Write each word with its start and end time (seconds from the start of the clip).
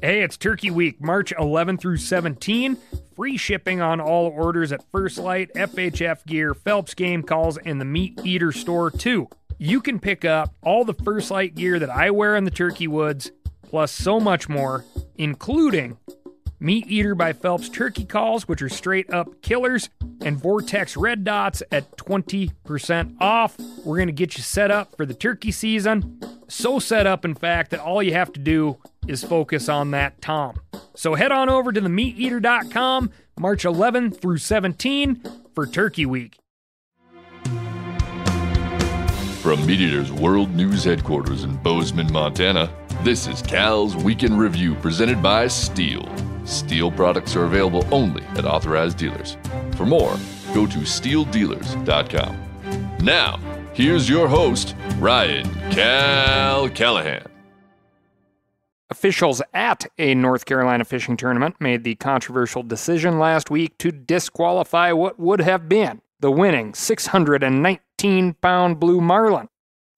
Hey, 0.00 0.22
it's 0.22 0.36
Turkey 0.36 0.70
Week, 0.70 1.00
March 1.00 1.32
11 1.36 1.78
through 1.78 1.96
17. 1.96 2.78
Free 3.16 3.36
shipping 3.36 3.80
on 3.80 4.00
all 4.00 4.28
orders 4.28 4.70
at 4.70 4.88
First 4.92 5.18
Light, 5.18 5.52
FHF 5.54 6.24
Gear, 6.24 6.54
Phelps 6.54 6.94
Game 6.94 7.24
Calls, 7.24 7.58
and 7.58 7.80
the 7.80 7.84
Meat 7.84 8.20
Eater 8.22 8.52
store, 8.52 8.92
too. 8.92 9.28
You 9.58 9.80
can 9.80 9.98
pick 9.98 10.24
up 10.24 10.54
all 10.62 10.84
the 10.84 10.94
First 10.94 11.32
Light 11.32 11.56
gear 11.56 11.80
that 11.80 11.90
I 11.90 12.12
wear 12.12 12.36
in 12.36 12.44
the 12.44 12.50
Turkey 12.52 12.86
Woods, 12.86 13.32
plus 13.62 13.90
so 13.90 14.20
much 14.20 14.48
more, 14.48 14.84
including 15.16 15.98
Meat 16.60 16.86
Eater 16.86 17.16
by 17.16 17.32
Phelps 17.32 17.68
turkey 17.68 18.04
calls, 18.04 18.46
which 18.46 18.62
are 18.62 18.68
straight 18.68 19.12
up 19.12 19.42
killers, 19.42 19.90
and 20.20 20.40
Vortex 20.40 20.96
red 20.96 21.24
dots 21.24 21.60
at 21.72 21.96
20% 21.96 23.16
off. 23.20 23.58
We're 23.84 23.96
going 23.96 24.06
to 24.06 24.12
get 24.12 24.36
you 24.36 24.44
set 24.44 24.70
up 24.70 24.96
for 24.96 25.04
the 25.04 25.14
turkey 25.14 25.50
season. 25.50 26.20
So 26.46 26.78
set 26.78 27.08
up, 27.08 27.24
in 27.24 27.34
fact, 27.34 27.72
that 27.72 27.80
all 27.80 28.00
you 28.00 28.12
have 28.12 28.32
to 28.34 28.40
do 28.40 28.78
is 29.08 29.24
focus 29.24 29.68
on 29.68 29.90
that 29.92 30.20
Tom. 30.20 30.60
So 30.94 31.14
head 31.14 31.32
on 31.32 31.48
over 31.48 31.72
to 31.72 31.80
themeateater.com 31.80 33.10
March 33.38 33.64
11 33.64 34.12
through 34.12 34.38
17 34.38 35.22
for 35.54 35.66
Turkey 35.66 36.06
Week. 36.06 36.38
From 39.42 39.64
Meat 39.64 39.80
Eater's 39.80 40.12
World 40.12 40.54
News 40.54 40.84
Headquarters 40.84 41.44
in 41.44 41.56
Bozeman, 41.58 42.12
Montana, 42.12 42.70
this 43.02 43.26
is 43.26 43.40
Cal's 43.40 43.96
Week 43.96 44.24
in 44.24 44.36
Review 44.36 44.74
presented 44.74 45.22
by 45.22 45.46
STIHL. 45.46 46.06
STIHL 46.44 46.94
products 46.96 47.36
are 47.36 47.44
available 47.44 47.86
only 47.92 48.24
at 48.36 48.44
authorized 48.44 48.98
dealers. 48.98 49.36
For 49.76 49.86
more, 49.86 50.16
go 50.52 50.66
to 50.66 50.78
stihldealers.com. 50.78 52.98
Now, 53.00 53.38
here's 53.72 54.08
your 54.08 54.28
host, 54.28 54.74
Ryan 54.98 55.48
Cal 55.70 56.68
Callahan. 56.68 57.37
Officials 58.90 59.42
at 59.52 59.84
a 59.98 60.14
North 60.14 60.46
Carolina 60.46 60.82
fishing 60.82 61.18
tournament 61.18 61.56
made 61.60 61.84
the 61.84 61.94
controversial 61.96 62.62
decision 62.62 63.18
last 63.18 63.50
week 63.50 63.76
to 63.78 63.92
disqualify 63.92 64.92
what 64.92 65.20
would 65.20 65.40
have 65.40 65.68
been 65.68 66.00
the 66.20 66.30
winning 66.30 66.72
619 66.72 68.34
pound 68.40 68.80
blue 68.80 69.00
marlin. 69.02 69.48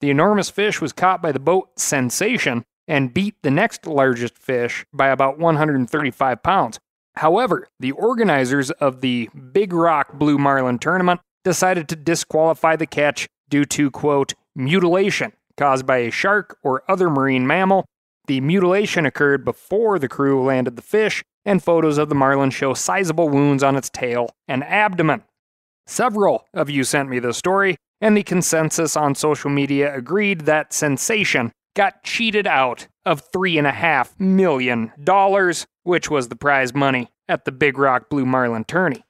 The 0.00 0.10
enormous 0.10 0.50
fish 0.50 0.80
was 0.80 0.92
caught 0.92 1.22
by 1.22 1.30
the 1.30 1.38
boat 1.38 1.78
Sensation 1.78 2.64
and 2.88 3.14
beat 3.14 3.36
the 3.42 3.50
next 3.52 3.86
largest 3.86 4.36
fish 4.36 4.84
by 4.92 5.08
about 5.08 5.38
135 5.38 6.42
pounds. 6.42 6.80
However, 7.14 7.68
the 7.78 7.92
organizers 7.92 8.72
of 8.72 9.02
the 9.02 9.30
Big 9.52 9.72
Rock 9.72 10.14
Blue 10.14 10.36
Marlin 10.36 10.80
tournament 10.80 11.20
decided 11.44 11.88
to 11.88 11.96
disqualify 11.96 12.74
the 12.74 12.86
catch 12.86 13.28
due 13.48 13.64
to, 13.66 13.90
quote, 13.92 14.34
mutilation 14.56 15.32
caused 15.56 15.86
by 15.86 15.98
a 15.98 16.10
shark 16.10 16.58
or 16.64 16.82
other 16.88 17.08
marine 17.08 17.46
mammal. 17.46 17.84
The 18.30 18.40
mutilation 18.40 19.06
occurred 19.06 19.44
before 19.44 19.98
the 19.98 20.06
crew 20.06 20.44
landed 20.44 20.76
the 20.76 20.82
fish, 20.82 21.24
and 21.44 21.60
photos 21.60 21.98
of 21.98 22.08
the 22.08 22.14
marlin 22.14 22.50
show 22.50 22.74
sizable 22.74 23.28
wounds 23.28 23.64
on 23.64 23.74
its 23.74 23.90
tail 23.90 24.30
and 24.46 24.62
abdomen. 24.62 25.24
Several 25.84 26.46
of 26.54 26.70
you 26.70 26.84
sent 26.84 27.08
me 27.08 27.18
this 27.18 27.36
story, 27.36 27.76
and 28.00 28.16
the 28.16 28.22
consensus 28.22 28.96
on 28.96 29.16
social 29.16 29.50
media 29.50 29.92
agreed 29.92 30.42
that 30.42 30.72
Sensation 30.72 31.50
got 31.74 32.04
cheated 32.04 32.46
out 32.46 32.86
of 33.04 33.32
$3.5 33.32 34.20
million, 34.20 34.92
which 35.82 36.08
was 36.08 36.28
the 36.28 36.36
prize 36.36 36.72
money 36.72 37.10
at 37.28 37.44
the 37.44 37.50
Big 37.50 37.78
Rock 37.78 38.08
Blue 38.08 38.24
Marlin 38.24 38.62
tourney. 38.62 39.02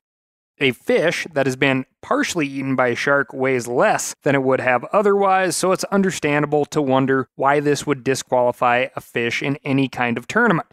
A 0.62 0.72
fish 0.72 1.26
that 1.32 1.46
has 1.46 1.56
been 1.56 1.86
partially 2.02 2.46
eaten 2.46 2.76
by 2.76 2.88
a 2.88 2.94
shark 2.94 3.32
weighs 3.32 3.66
less 3.66 4.14
than 4.24 4.34
it 4.34 4.42
would 4.42 4.60
have 4.60 4.84
otherwise, 4.92 5.56
so 5.56 5.72
it's 5.72 5.84
understandable 5.84 6.66
to 6.66 6.82
wonder 6.82 7.28
why 7.34 7.60
this 7.60 7.86
would 7.86 8.04
disqualify 8.04 8.88
a 8.94 9.00
fish 9.00 9.42
in 9.42 9.56
any 9.64 9.88
kind 9.88 10.18
of 10.18 10.28
tournament. 10.28 10.68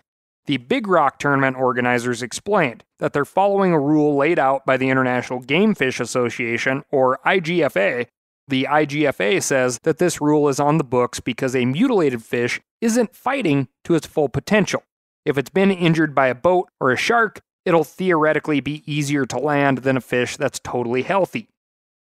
The 0.45 0.57
Big 0.57 0.88
Rock 0.88 1.19
tournament 1.19 1.55
organizers 1.55 2.21
explained 2.21 2.83
that 2.99 3.13
they're 3.13 3.23
following 3.23 3.71
a 3.71 3.79
rule 3.79 4.17
laid 4.17 4.39
out 4.39 4.66
by 4.66 4.75
the 4.75 4.89
International 4.89 5.39
Game 5.39 5.73
Fish 5.73 6.01
Association, 6.01 6.83
or 6.91 7.19
IGFA. 7.25 8.07
The 8.50 8.67
IGFA 8.69 9.41
says 9.41 9.79
that 9.83 10.00
this 10.00 10.19
rule 10.19 10.50
is 10.50 10.59
on 10.59 10.78
the 10.78 10.83
books 10.83 11.22
because 11.22 11.56
a 11.56 11.66
mutilated 11.66 12.23
fish 12.23 12.59
isn't 12.81 13.16
fighting 13.16 13.69
to 13.85 13.95
its 13.95 14.07
full 14.07 14.28
potential. 14.28 14.83
If 15.25 15.38
it's 15.38 15.50
been 15.50 15.72
injured 15.72 16.16
by 16.16 16.28
a 16.28 16.35
boat 16.35 16.69
or 16.79 16.91
a 16.91 16.97
shark, 16.97 17.41
it'll 17.67 17.83
theoretically 17.83 18.61
be 18.61 18.81
easier 18.85 19.25
to 19.25 19.38
land 19.38 19.79
than 19.79 19.97
a 19.97 20.01
fish 20.01 20.38
that's 20.38 20.57
totally 20.57 21.01
healthy. 21.01 21.50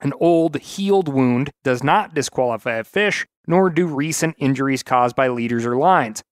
An 0.00 0.12
old, 0.20 0.58
healed 0.58 1.08
wound 1.08 1.50
does 1.62 1.82
not 1.82 2.12
disqualify 2.12 2.74
a 2.74 2.84
fish, 2.84 3.24
nor 3.46 3.70
do 3.70 3.86
recent 3.86 4.36
injuries 4.38 4.82
caused 4.82 5.16
by 5.16 5.28
leaders 5.28 5.64
or 5.64 5.74
lines. 5.74 6.22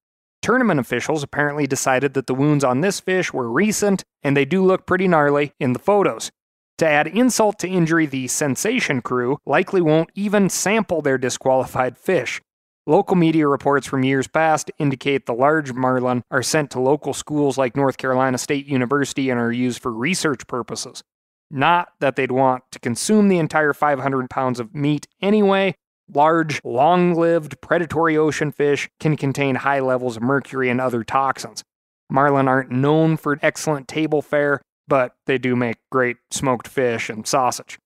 Tournament 0.42 0.80
officials 0.80 1.22
apparently 1.22 1.66
decided 1.66 2.12
that 2.12 2.26
the 2.26 2.34
wounds 2.34 2.62
on 2.62 2.82
this 2.82 3.00
fish 3.00 3.32
were 3.32 3.50
recent, 3.50 4.04
and 4.22 4.36
they 4.36 4.44
do 4.44 4.62
look 4.62 4.86
pretty 4.86 5.08
gnarly 5.08 5.54
in 5.58 5.72
the 5.72 5.78
photos. 5.78 6.30
To 6.76 6.86
add 6.86 7.06
insult 7.06 7.58
to 7.60 7.68
injury, 7.68 8.04
the 8.04 8.28
Sensation 8.28 9.00
crew 9.00 9.38
likely 9.46 9.80
won't 9.80 10.10
even 10.14 10.50
sample 10.50 11.00
their 11.00 11.16
disqualified 11.16 11.96
fish. 11.96 12.42
Local 12.86 13.14
media 13.14 13.46
reports 13.46 13.86
from 13.86 14.02
years 14.02 14.26
past 14.26 14.68
indicate 14.76 15.26
the 15.26 15.34
large 15.34 15.72
marlin 15.72 16.24
are 16.32 16.42
sent 16.42 16.72
to 16.72 16.80
local 16.80 17.14
schools 17.14 17.56
like 17.56 17.76
North 17.76 17.96
Carolina 17.96 18.38
State 18.38 18.66
University 18.66 19.30
and 19.30 19.38
are 19.38 19.52
used 19.52 19.80
for 19.80 19.92
research 19.92 20.48
purposes. 20.48 21.04
Not 21.48 21.92
that 22.00 22.16
they'd 22.16 22.32
want 22.32 22.64
to 22.72 22.80
consume 22.80 23.28
the 23.28 23.38
entire 23.38 23.72
500 23.72 24.28
pounds 24.28 24.58
of 24.58 24.74
meat 24.74 25.06
anyway. 25.20 25.76
Large, 26.12 26.60
long 26.64 27.14
lived 27.14 27.60
predatory 27.60 28.16
ocean 28.16 28.50
fish 28.50 28.90
can 28.98 29.16
contain 29.16 29.54
high 29.54 29.78
levels 29.78 30.16
of 30.16 30.24
mercury 30.24 30.68
and 30.68 30.80
other 30.80 31.04
toxins. 31.04 31.62
Marlin 32.10 32.48
aren't 32.48 32.72
known 32.72 33.16
for 33.16 33.38
excellent 33.42 33.86
table 33.86 34.22
fare, 34.22 34.60
but 34.88 35.14
they 35.26 35.38
do 35.38 35.54
make 35.54 35.76
great 35.92 36.16
smoked 36.32 36.66
fish 36.66 37.08
and 37.08 37.28
sausage. 37.28 37.78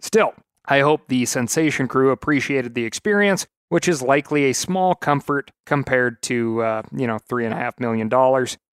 Still, 0.00 0.34
I 0.66 0.80
hope 0.80 1.02
the 1.06 1.24
Sensation 1.24 1.86
crew 1.86 2.10
appreciated 2.10 2.74
the 2.74 2.84
experience 2.84 3.46
which 3.70 3.88
is 3.88 4.02
likely 4.02 4.44
a 4.44 4.52
small 4.52 4.94
comfort 4.94 5.50
compared 5.64 6.20
to, 6.22 6.60
uh, 6.60 6.82
you 6.94 7.06
know, 7.06 7.18
$3.5 7.30 7.80
million, 7.80 8.12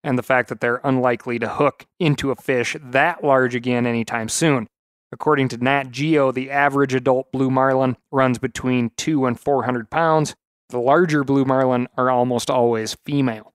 and 0.03 0.17
the 0.17 0.23
fact 0.23 0.49
that 0.49 0.61
they're 0.61 0.81
unlikely 0.83 1.37
to 1.37 1.49
hook 1.49 1.85
into 1.99 2.31
a 2.31 2.35
fish 2.35 2.75
that 2.81 3.23
large 3.23 3.53
again 3.53 3.85
anytime 3.85 4.29
soon. 4.29 4.67
According 5.11 5.49
to 5.49 5.57
Nat 5.57 5.91
Geo, 5.91 6.31
the 6.31 6.49
average 6.49 6.93
adult 6.93 7.31
blue 7.31 7.51
marlin 7.51 7.97
runs 8.11 8.39
between 8.39 8.91
2 8.97 9.25
and 9.25 9.39
400 9.39 9.89
pounds. 9.89 10.33
The 10.69 10.79
larger 10.79 11.23
blue 11.23 11.45
marlin 11.45 11.87
are 11.97 12.09
almost 12.09 12.49
always 12.49 12.95
female. 13.05 13.53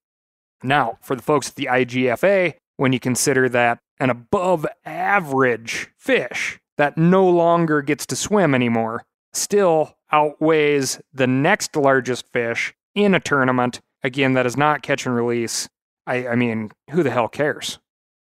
Now, 0.62 0.98
for 1.00 1.16
the 1.16 1.22
folks 1.22 1.48
at 1.48 1.56
the 1.56 1.68
IGFA, 1.70 2.54
when 2.76 2.92
you 2.92 3.00
consider 3.00 3.48
that 3.48 3.78
an 3.98 4.10
above 4.10 4.66
average 4.84 5.88
fish 5.96 6.60
that 6.76 6.98
no 6.98 7.28
longer 7.28 7.82
gets 7.82 8.06
to 8.06 8.16
swim 8.16 8.54
anymore 8.54 9.04
still 9.32 9.96
outweighs 10.12 11.00
the 11.12 11.26
next 11.26 11.76
largest 11.76 12.26
fish 12.32 12.74
in 12.94 13.14
a 13.14 13.20
tournament, 13.20 13.80
again, 14.02 14.34
that 14.34 14.46
is 14.46 14.56
not 14.56 14.82
catch 14.82 15.06
and 15.06 15.14
release, 15.14 15.68
I, 16.06 16.28
I 16.28 16.34
mean, 16.34 16.70
who 16.90 17.02
the 17.02 17.10
hell 17.10 17.28
cares? 17.28 17.78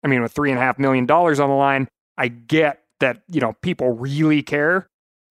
I 0.03 0.07
mean, 0.07 0.21
with 0.21 0.33
three 0.33 0.51
and 0.51 0.59
a 0.59 0.61
half 0.61 0.77
million 0.77 1.05
dollars 1.05 1.39
on 1.39 1.49
the 1.49 1.55
line, 1.55 1.87
I 2.17 2.27
get 2.27 2.83
that, 2.99 3.23
you 3.27 3.41
know, 3.41 3.53
people 3.61 3.91
really 3.91 4.43
care, 4.43 4.87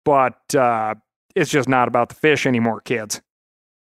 but 0.04 0.54
uh, 0.54 0.94
it's 1.34 1.50
just 1.50 1.68
not 1.68 1.88
about 1.88 2.10
the 2.10 2.14
fish 2.14 2.46
anymore, 2.46 2.80
kids. 2.80 3.20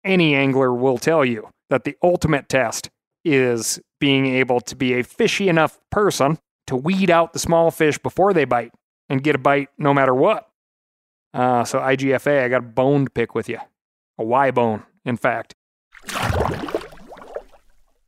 Any 0.05 0.35
angler 0.35 0.73
will 0.73 0.99
tell 0.99 1.25
you 1.25 1.49
that 1.71 1.85
the 1.85 1.97
ultimate 2.03 2.49
test 2.49 2.91
is 3.25 3.81
being 3.99 4.27
able 4.27 4.61
to 4.61 4.77
be 4.77 4.95
a 4.95 5.03
fishy 5.03 5.49
enough 5.49 5.81
person 5.91 6.39
to 6.67 6.77
weed 6.77 7.11
out 7.11 7.33
the 7.33 7.39
small 7.39 7.71
fish 7.71 7.99
before 7.99 8.33
they 8.33 8.45
bite 8.45 8.73
and 9.09 9.23
get 9.23 9.35
a 9.35 9.39
bite 9.39 9.69
no 9.79 9.95
matter 9.95 10.15
what. 10.15 10.49
Uh, 11.35 11.65
so 11.65 11.81
IGFA, 11.81 12.45
I 12.45 12.49
got 12.49 12.59
a 12.59 12.67
bone 12.67 13.07
to 13.07 13.11
pick 13.11 13.35
with 13.35 13.49
you. 13.49 13.59
A 14.19 14.25
Y 14.25 14.53
bone, 14.53 14.85
in 15.05 15.17
fact. 15.17 15.55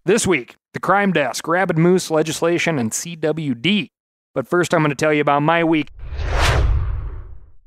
This 0.04 0.24
week, 0.24 0.54
the 0.72 0.80
crime 0.80 1.12
desk, 1.12 1.48
rabid 1.48 1.76
moose 1.76 2.08
legislation, 2.08 2.78
and 2.78 2.92
CWD. 2.92 3.88
But 4.32 4.46
first, 4.46 4.72
I'm 4.72 4.80
going 4.80 4.90
to 4.90 4.94
tell 4.94 5.12
you 5.12 5.20
about 5.20 5.42
my 5.42 5.64
week. 5.64 5.90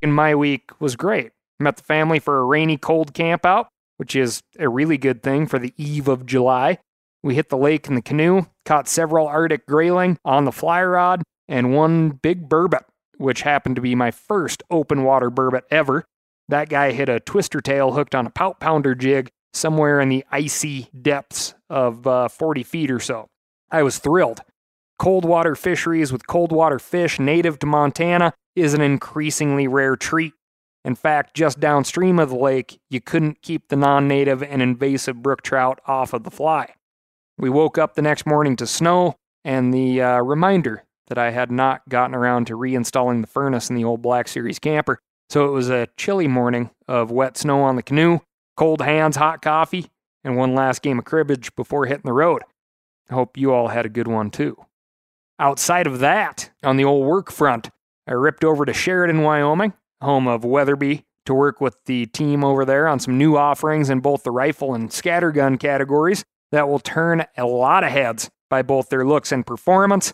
And 0.02 0.14
my 0.14 0.34
week 0.34 0.70
was 0.80 0.96
great. 0.96 1.32
Met 1.58 1.76
the 1.76 1.82
family 1.82 2.18
for 2.18 2.38
a 2.38 2.44
rainy, 2.44 2.78
cold 2.78 3.12
camp 3.12 3.44
out, 3.44 3.68
which 3.98 4.16
is 4.16 4.42
a 4.58 4.70
really 4.70 4.96
good 4.96 5.22
thing 5.22 5.46
for 5.46 5.58
the 5.58 5.74
eve 5.76 6.08
of 6.08 6.24
July. 6.24 6.78
We 7.22 7.34
hit 7.34 7.50
the 7.50 7.58
lake 7.58 7.86
in 7.86 7.96
the 7.96 8.00
canoe, 8.00 8.46
caught 8.64 8.88
several 8.88 9.26
Arctic 9.26 9.66
grayling 9.66 10.16
on 10.24 10.46
the 10.46 10.52
fly 10.52 10.82
rod, 10.82 11.22
and 11.48 11.74
one 11.74 12.08
big 12.10 12.48
burbot 12.48 12.84
which 13.20 13.42
happened 13.42 13.76
to 13.76 13.82
be 13.82 13.94
my 13.94 14.10
first 14.10 14.62
open 14.70 15.04
water 15.04 15.30
burbot 15.30 15.62
ever. 15.70 16.04
That 16.48 16.70
guy 16.70 16.92
hit 16.92 17.08
a 17.08 17.20
twister 17.20 17.60
tail 17.60 17.92
hooked 17.92 18.14
on 18.14 18.26
a 18.26 18.30
pout 18.30 18.60
pounder 18.60 18.94
jig 18.94 19.30
somewhere 19.52 20.00
in 20.00 20.08
the 20.08 20.24
icy 20.30 20.88
depths 21.00 21.54
of 21.68 22.06
uh, 22.06 22.28
40 22.28 22.62
feet 22.62 22.90
or 22.90 22.98
so. 22.98 23.28
I 23.70 23.82
was 23.82 23.98
thrilled. 23.98 24.40
Cold 24.98 25.24
water 25.24 25.54
fisheries 25.54 26.12
with 26.12 26.26
cold 26.26 26.50
water 26.50 26.78
fish 26.78 27.20
native 27.20 27.58
to 27.58 27.66
Montana 27.66 28.32
is 28.56 28.74
an 28.74 28.80
increasingly 28.80 29.68
rare 29.68 29.96
treat. 29.96 30.32
In 30.84 30.94
fact, 30.94 31.34
just 31.34 31.60
downstream 31.60 32.18
of 32.18 32.30
the 32.30 32.36
lake, 32.36 32.80
you 32.88 33.02
couldn't 33.02 33.42
keep 33.42 33.68
the 33.68 33.76
non 33.76 34.08
native 34.08 34.42
and 34.42 34.62
invasive 34.62 35.22
brook 35.22 35.42
trout 35.42 35.80
off 35.86 36.14
of 36.14 36.24
the 36.24 36.30
fly. 36.30 36.74
We 37.36 37.50
woke 37.50 37.76
up 37.76 37.94
the 37.94 38.02
next 38.02 38.26
morning 38.26 38.56
to 38.56 38.66
snow 38.66 39.16
and 39.44 39.74
the 39.74 40.00
uh, 40.00 40.20
reminder 40.20 40.84
that 41.10 41.18
I 41.18 41.32
had 41.32 41.50
not 41.50 41.86
gotten 41.88 42.14
around 42.14 42.46
to 42.46 42.56
reinstalling 42.56 43.20
the 43.20 43.26
furnace 43.26 43.68
in 43.68 43.76
the 43.76 43.84
old 43.84 44.00
Black 44.00 44.28
Series 44.28 44.58
camper. 44.58 45.00
So 45.28 45.44
it 45.46 45.50
was 45.50 45.68
a 45.68 45.88
chilly 45.96 46.28
morning 46.28 46.70
of 46.88 47.10
wet 47.10 47.36
snow 47.36 47.62
on 47.62 47.76
the 47.76 47.82
canoe, 47.82 48.20
cold 48.56 48.80
hands, 48.80 49.16
hot 49.16 49.42
coffee, 49.42 49.90
and 50.24 50.36
one 50.36 50.54
last 50.54 50.82
game 50.82 50.98
of 50.98 51.04
cribbage 51.04 51.54
before 51.56 51.86
hitting 51.86 52.04
the 52.04 52.12
road. 52.12 52.42
I 53.10 53.14
hope 53.14 53.36
you 53.36 53.52
all 53.52 53.68
had 53.68 53.84
a 53.84 53.90
good 53.90 54.08
one 54.08 54.30
too. 54.30 54.56
Outside 55.38 55.86
of 55.86 55.98
that, 55.98 56.50
on 56.62 56.76
the 56.76 56.84
old 56.84 57.06
work 57.06 57.30
front, 57.30 57.70
I 58.06 58.12
ripped 58.12 58.44
over 58.44 58.64
to 58.64 58.72
Sheridan, 58.72 59.22
Wyoming, 59.22 59.72
home 60.00 60.28
of 60.28 60.44
Weatherby, 60.44 61.04
to 61.26 61.34
work 61.34 61.60
with 61.60 61.76
the 61.86 62.06
team 62.06 62.44
over 62.44 62.64
there 62.64 62.86
on 62.86 62.98
some 62.98 63.18
new 63.18 63.36
offerings 63.36 63.90
in 63.90 64.00
both 64.00 64.22
the 64.22 64.30
rifle 64.30 64.74
and 64.74 64.90
scattergun 64.90 65.58
categories 65.58 66.24
that 66.52 66.68
will 66.68 66.78
turn 66.78 67.24
a 67.36 67.44
lot 67.44 67.84
of 67.84 67.90
heads 67.90 68.30
by 68.48 68.62
both 68.62 68.88
their 68.88 69.04
looks 69.04 69.32
and 69.32 69.46
performance. 69.46 70.12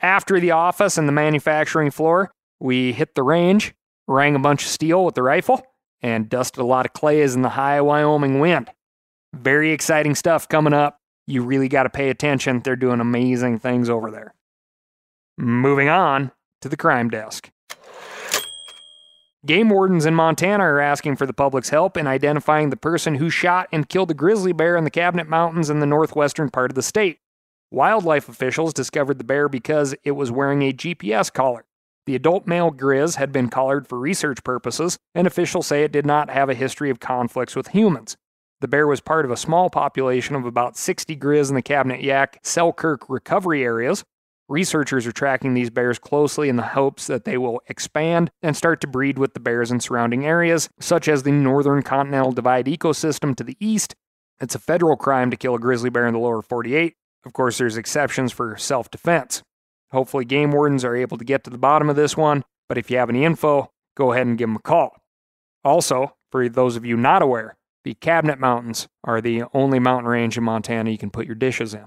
After 0.00 0.38
the 0.38 0.52
office 0.52 0.96
and 0.96 1.08
the 1.08 1.12
manufacturing 1.12 1.90
floor, 1.90 2.32
we 2.60 2.92
hit 2.92 3.14
the 3.14 3.22
range, 3.22 3.74
rang 4.06 4.36
a 4.36 4.40
bunch 4.40 4.64
of 4.64 4.70
steel 4.70 5.04
with 5.04 5.14
the 5.14 5.22
rifle, 5.22 5.66
and 6.00 6.28
dusted 6.28 6.60
a 6.60 6.66
lot 6.66 6.86
of 6.86 6.92
clays 6.92 7.34
in 7.34 7.42
the 7.42 7.50
high 7.50 7.80
Wyoming 7.80 8.38
wind. 8.38 8.70
Very 9.34 9.72
exciting 9.72 10.14
stuff 10.14 10.48
coming 10.48 10.72
up. 10.72 11.00
You 11.26 11.42
really 11.42 11.68
got 11.68 11.82
to 11.82 11.90
pay 11.90 12.10
attention. 12.10 12.60
They're 12.60 12.76
doing 12.76 13.00
amazing 13.00 13.58
things 13.58 13.90
over 13.90 14.10
there. 14.10 14.34
Moving 15.36 15.88
on 15.88 16.32
to 16.62 16.68
the 16.68 16.76
crime 16.76 17.10
desk. 17.10 17.50
Game 19.46 19.68
wardens 19.68 20.06
in 20.06 20.14
Montana 20.14 20.64
are 20.64 20.80
asking 20.80 21.16
for 21.16 21.26
the 21.26 21.32
public's 21.32 21.68
help 21.68 21.96
in 21.96 22.06
identifying 22.06 22.70
the 22.70 22.76
person 22.76 23.16
who 23.16 23.30
shot 23.30 23.68
and 23.72 23.88
killed 23.88 24.10
a 24.10 24.14
grizzly 24.14 24.52
bear 24.52 24.76
in 24.76 24.84
the 24.84 24.90
Cabinet 24.90 25.28
Mountains 25.28 25.70
in 25.70 25.80
the 25.80 25.86
northwestern 25.86 26.50
part 26.50 26.70
of 26.70 26.74
the 26.74 26.82
state. 26.82 27.18
Wildlife 27.70 28.30
officials 28.30 28.72
discovered 28.72 29.18
the 29.18 29.24
bear 29.24 29.46
because 29.46 29.94
it 30.02 30.12
was 30.12 30.32
wearing 30.32 30.62
a 30.62 30.72
GPS 30.72 31.30
collar. 31.30 31.66
The 32.06 32.14
adult 32.14 32.46
male 32.46 32.70
grizz 32.70 33.16
had 33.16 33.30
been 33.30 33.50
collared 33.50 33.86
for 33.86 33.98
research 33.98 34.42
purposes, 34.42 34.98
and 35.14 35.26
officials 35.26 35.66
say 35.66 35.84
it 35.84 35.92
did 35.92 36.06
not 36.06 36.30
have 36.30 36.48
a 36.48 36.54
history 36.54 36.88
of 36.88 36.98
conflicts 36.98 37.54
with 37.54 37.68
humans. 37.68 38.16
The 38.62 38.68
bear 38.68 38.86
was 38.86 39.02
part 39.02 39.26
of 39.26 39.30
a 39.30 39.36
small 39.36 39.68
population 39.68 40.34
of 40.34 40.46
about 40.46 40.78
60 40.78 41.14
grizz 41.16 41.50
in 41.50 41.56
the 41.56 41.62
Cabinet 41.62 42.00
Yaak 42.00 42.36
Selkirk 42.42 43.04
recovery 43.10 43.62
areas. 43.62 44.02
Researchers 44.48 45.06
are 45.06 45.12
tracking 45.12 45.52
these 45.52 45.68
bears 45.68 45.98
closely 45.98 46.48
in 46.48 46.56
the 46.56 46.62
hopes 46.62 47.06
that 47.06 47.26
they 47.26 47.36
will 47.36 47.60
expand 47.68 48.30
and 48.40 48.56
start 48.56 48.80
to 48.80 48.86
breed 48.86 49.18
with 49.18 49.34
the 49.34 49.40
bears 49.40 49.70
in 49.70 49.78
surrounding 49.78 50.24
areas, 50.24 50.70
such 50.80 51.06
as 51.06 51.22
the 51.22 51.32
Northern 51.32 51.82
Continental 51.82 52.32
Divide 52.32 52.64
ecosystem 52.64 53.36
to 53.36 53.44
the 53.44 53.58
east. 53.60 53.94
It's 54.40 54.54
a 54.54 54.58
federal 54.58 54.96
crime 54.96 55.30
to 55.30 55.36
kill 55.36 55.54
a 55.54 55.58
grizzly 55.58 55.90
bear 55.90 56.06
in 56.06 56.14
the 56.14 56.20
lower 56.20 56.40
48. 56.40 56.94
Of 57.24 57.32
course, 57.32 57.58
there's 57.58 57.76
exceptions 57.76 58.32
for 58.32 58.56
self 58.56 58.90
defense. 58.90 59.42
Hopefully, 59.90 60.24
game 60.24 60.52
wardens 60.52 60.84
are 60.84 60.96
able 60.96 61.16
to 61.18 61.24
get 61.24 61.44
to 61.44 61.50
the 61.50 61.58
bottom 61.58 61.88
of 61.88 61.96
this 61.96 62.16
one, 62.16 62.44
but 62.68 62.78
if 62.78 62.90
you 62.90 62.98
have 62.98 63.10
any 63.10 63.24
info, 63.24 63.70
go 63.96 64.12
ahead 64.12 64.26
and 64.26 64.38
give 64.38 64.48
them 64.48 64.56
a 64.56 64.60
call. 64.60 64.96
Also, 65.64 66.14
for 66.30 66.48
those 66.48 66.76
of 66.76 66.84
you 66.84 66.96
not 66.96 67.22
aware, 67.22 67.56
the 67.84 67.94
Cabinet 67.94 68.38
Mountains 68.38 68.86
are 69.04 69.20
the 69.20 69.44
only 69.54 69.78
mountain 69.78 70.08
range 70.08 70.36
in 70.36 70.44
Montana 70.44 70.90
you 70.90 70.98
can 70.98 71.10
put 71.10 71.26
your 71.26 71.34
dishes 71.34 71.74
in. 71.74 71.86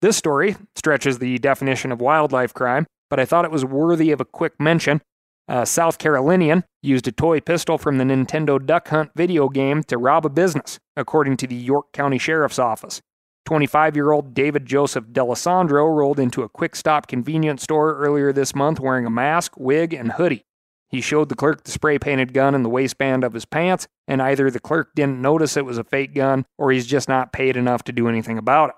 This 0.00 0.16
story 0.16 0.56
stretches 0.76 1.18
the 1.18 1.38
definition 1.38 1.90
of 1.90 2.00
wildlife 2.00 2.52
crime, 2.52 2.86
but 3.08 3.18
I 3.18 3.24
thought 3.24 3.44
it 3.44 3.50
was 3.50 3.64
worthy 3.64 4.10
of 4.10 4.20
a 4.20 4.24
quick 4.24 4.52
mention. 4.60 5.00
A 5.46 5.66
South 5.66 5.98
Carolinian 5.98 6.64
used 6.82 7.06
a 7.06 7.12
toy 7.12 7.38
pistol 7.38 7.76
from 7.76 7.98
the 7.98 8.04
Nintendo 8.04 8.64
Duck 8.64 8.88
Hunt 8.88 9.10
video 9.14 9.50
game 9.50 9.82
to 9.84 9.98
rob 9.98 10.24
a 10.24 10.30
business, 10.30 10.78
according 10.96 11.36
to 11.38 11.46
the 11.46 11.54
York 11.54 11.92
County 11.92 12.16
Sheriff's 12.16 12.58
Office. 12.58 13.02
25 13.44 13.94
year 13.94 14.10
old 14.10 14.32
David 14.32 14.64
Joseph 14.64 15.04
Delisandro 15.12 15.94
rolled 15.94 16.18
into 16.18 16.42
a 16.42 16.48
quick 16.48 16.74
stop 16.74 17.06
convenience 17.06 17.62
store 17.62 17.94
earlier 17.98 18.32
this 18.32 18.54
month 18.54 18.80
wearing 18.80 19.04
a 19.04 19.10
mask, 19.10 19.52
wig, 19.58 19.92
and 19.92 20.12
hoodie. 20.12 20.44
He 20.88 21.02
showed 21.02 21.28
the 21.28 21.34
clerk 21.34 21.64
the 21.64 21.70
spray 21.70 21.98
painted 21.98 22.32
gun 22.32 22.54
in 22.54 22.62
the 22.62 22.70
waistband 22.70 23.22
of 23.22 23.34
his 23.34 23.44
pants, 23.44 23.86
and 24.08 24.22
either 24.22 24.50
the 24.50 24.60
clerk 24.60 24.92
didn't 24.94 25.20
notice 25.20 25.56
it 25.56 25.66
was 25.66 25.76
a 25.76 25.84
fake 25.84 26.14
gun 26.14 26.46
or 26.56 26.72
he's 26.72 26.86
just 26.86 27.08
not 27.08 27.32
paid 27.34 27.56
enough 27.56 27.84
to 27.84 27.92
do 27.92 28.08
anything 28.08 28.38
about 28.38 28.70
it. 28.70 28.76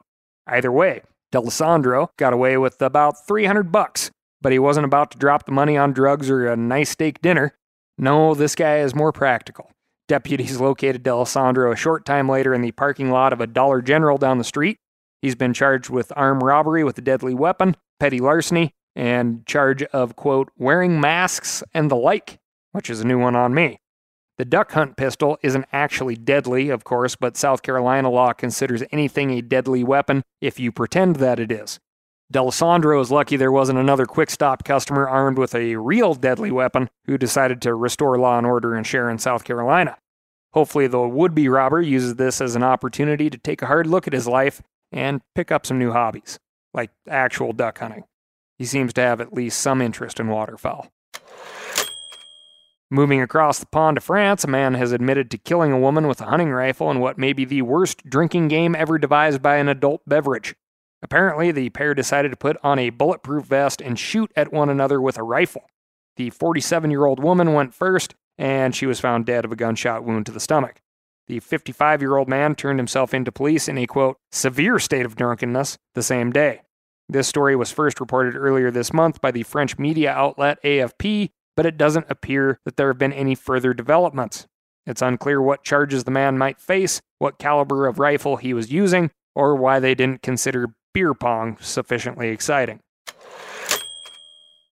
Either 0.48 0.72
way, 0.72 1.02
Delisandro 1.32 2.08
got 2.16 2.32
away 2.32 2.56
with 2.56 2.80
about 2.82 3.26
300 3.26 3.70
bucks, 3.70 4.10
but 4.40 4.52
he 4.52 4.58
wasn't 4.58 4.86
about 4.86 5.10
to 5.12 5.18
drop 5.18 5.46
the 5.46 5.52
money 5.52 5.76
on 5.76 5.92
drugs 5.92 6.30
or 6.30 6.46
a 6.46 6.56
nice 6.56 6.90
steak 6.90 7.20
dinner. 7.20 7.56
No, 7.98 8.34
this 8.34 8.54
guy 8.54 8.78
is 8.78 8.94
more 8.94 9.12
practical. 9.12 9.70
Deputies 10.08 10.60
located 10.60 11.02
Delisandro 11.02 11.72
a 11.72 11.76
short 11.76 12.04
time 12.04 12.28
later 12.28 12.54
in 12.54 12.62
the 12.62 12.72
parking 12.72 13.10
lot 13.10 13.32
of 13.32 13.40
a 13.40 13.46
Dollar 13.46 13.82
General 13.82 14.18
down 14.18 14.38
the 14.38 14.44
street. 14.44 14.78
He's 15.22 15.34
been 15.34 15.54
charged 15.54 15.90
with 15.90 16.12
armed 16.14 16.42
robbery 16.42 16.84
with 16.84 16.98
a 16.98 17.02
deadly 17.02 17.34
weapon, 17.34 17.76
petty 17.98 18.20
larceny, 18.20 18.74
and 18.94 19.44
charge 19.46 19.82
of, 19.84 20.16
quote, 20.16 20.50
wearing 20.56 21.00
masks 21.00 21.62
and 21.74 21.90
the 21.90 21.96
like, 21.96 22.38
which 22.72 22.90
is 22.90 23.00
a 23.00 23.06
new 23.06 23.18
one 23.18 23.36
on 23.36 23.54
me. 23.54 23.80
The 24.38 24.44
duck 24.44 24.72
hunt 24.72 24.96
pistol 24.96 25.38
isn't 25.42 25.64
actually 25.72 26.16
deadly, 26.16 26.68
of 26.68 26.84
course, 26.84 27.16
but 27.16 27.38
South 27.38 27.62
Carolina 27.62 28.10
law 28.10 28.34
considers 28.34 28.82
anything 28.92 29.30
a 29.30 29.40
deadly 29.40 29.82
weapon 29.82 30.22
if 30.42 30.60
you 30.60 30.70
pretend 30.70 31.16
that 31.16 31.40
it 31.40 31.50
is. 31.50 31.78
Delisandro 32.32 33.00
is 33.00 33.12
lucky 33.12 33.36
there 33.36 33.52
wasn't 33.52 33.78
another 33.78 34.04
quick 34.04 34.30
stop 34.30 34.64
customer 34.64 35.08
armed 35.08 35.38
with 35.38 35.54
a 35.54 35.76
real 35.76 36.14
deadly 36.14 36.50
weapon 36.50 36.90
who 37.04 37.16
decided 37.16 37.62
to 37.62 37.74
restore 37.74 38.18
law 38.18 38.36
and 38.36 38.46
order 38.46 38.76
in 38.76 38.82
Sharon, 38.82 39.18
South 39.18 39.44
Carolina. 39.44 39.96
Hopefully, 40.52 40.88
the 40.88 41.06
would 41.06 41.34
be 41.34 41.48
robber 41.48 41.80
uses 41.80 42.16
this 42.16 42.40
as 42.40 42.56
an 42.56 42.64
opportunity 42.64 43.30
to 43.30 43.38
take 43.38 43.62
a 43.62 43.66
hard 43.66 43.86
look 43.86 44.08
at 44.08 44.12
his 44.12 44.26
life 44.26 44.60
and 44.90 45.20
pick 45.36 45.52
up 45.52 45.64
some 45.64 45.78
new 45.78 45.92
hobbies, 45.92 46.40
like 46.74 46.90
actual 47.08 47.52
duck 47.52 47.78
hunting. 47.78 48.04
He 48.58 48.64
seems 48.64 48.92
to 48.94 49.02
have 49.02 49.20
at 49.20 49.32
least 49.32 49.60
some 49.60 49.80
interest 49.80 50.18
in 50.18 50.28
waterfowl. 50.28 50.88
Moving 52.90 53.20
across 53.20 53.58
the 53.58 53.66
pond 53.66 53.96
to 53.96 54.00
France, 54.00 54.44
a 54.44 54.48
man 54.48 54.74
has 54.74 54.92
admitted 54.92 55.30
to 55.30 55.38
killing 55.38 55.72
a 55.72 55.78
woman 55.78 56.08
with 56.08 56.20
a 56.20 56.26
hunting 56.26 56.50
rifle 56.50 56.90
in 56.90 56.98
what 56.98 57.18
may 57.18 57.32
be 57.32 57.44
the 57.44 57.62
worst 57.62 58.08
drinking 58.08 58.48
game 58.48 58.74
ever 58.74 58.98
devised 58.98 59.42
by 59.42 59.56
an 59.56 59.68
adult 59.68 60.02
beverage. 60.06 60.54
Apparently, 61.06 61.52
the 61.52 61.70
pair 61.70 61.94
decided 61.94 62.32
to 62.32 62.36
put 62.36 62.56
on 62.64 62.80
a 62.80 62.90
bulletproof 62.90 63.44
vest 63.44 63.80
and 63.80 63.96
shoot 63.96 64.32
at 64.34 64.52
one 64.52 64.68
another 64.68 65.00
with 65.00 65.16
a 65.16 65.22
rifle. 65.22 65.62
The 66.16 66.30
47 66.30 66.90
year 66.90 67.04
old 67.04 67.22
woman 67.22 67.52
went 67.52 67.74
first, 67.74 68.16
and 68.36 68.74
she 68.74 68.86
was 68.86 68.98
found 68.98 69.24
dead 69.24 69.44
of 69.44 69.52
a 69.52 69.56
gunshot 69.56 70.02
wound 70.02 70.26
to 70.26 70.32
the 70.32 70.40
stomach. 70.40 70.80
The 71.28 71.38
55 71.38 72.02
year 72.02 72.16
old 72.16 72.28
man 72.28 72.56
turned 72.56 72.80
himself 72.80 73.14
into 73.14 73.30
police 73.30 73.68
in 73.68 73.78
a 73.78 73.86
quote, 73.86 74.16
severe 74.32 74.80
state 74.80 75.06
of 75.06 75.14
drunkenness 75.14 75.78
the 75.94 76.02
same 76.02 76.32
day. 76.32 76.62
This 77.08 77.28
story 77.28 77.54
was 77.54 77.70
first 77.70 78.00
reported 78.00 78.34
earlier 78.34 78.72
this 78.72 78.92
month 78.92 79.20
by 79.20 79.30
the 79.30 79.44
French 79.44 79.78
media 79.78 80.10
outlet 80.10 80.60
AFP, 80.64 81.30
but 81.56 81.66
it 81.66 81.76
doesn't 81.76 82.10
appear 82.10 82.58
that 82.64 82.76
there 82.76 82.88
have 82.88 82.98
been 82.98 83.12
any 83.12 83.36
further 83.36 83.72
developments. 83.72 84.48
It's 84.86 85.02
unclear 85.02 85.40
what 85.40 85.62
charges 85.62 86.02
the 86.02 86.10
man 86.10 86.36
might 86.36 86.60
face, 86.60 87.00
what 87.20 87.38
caliber 87.38 87.86
of 87.86 88.00
rifle 88.00 88.38
he 88.38 88.52
was 88.52 88.72
using, 88.72 89.12
or 89.36 89.54
why 89.54 89.78
they 89.78 89.94
didn't 89.94 90.22
consider 90.22 90.74
beer 90.96 91.12
pong 91.12 91.58
sufficiently 91.60 92.30
exciting. 92.30 92.80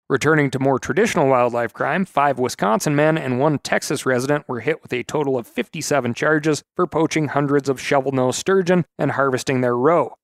Returning 0.08 0.50
to 0.50 0.58
more 0.58 0.78
traditional 0.78 1.28
wildlife 1.28 1.74
crime, 1.74 2.06
five 2.06 2.38
Wisconsin 2.38 2.96
men 2.96 3.18
and 3.18 3.38
one 3.38 3.58
Texas 3.58 4.06
resident 4.06 4.48
were 4.48 4.60
hit 4.60 4.82
with 4.82 4.90
a 4.94 5.02
total 5.02 5.36
of 5.36 5.46
57 5.46 6.14
charges 6.14 6.62
for 6.76 6.86
poaching 6.86 7.28
hundreds 7.28 7.68
of 7.68 7.78
shovel 7.78 8.10
nosed 8.10 8.38
sturgeon 8.38 8.86
and 8.98 9.10
harvesting 9.10 9.60
their 9.60 9.76
roe. 9.76 10.14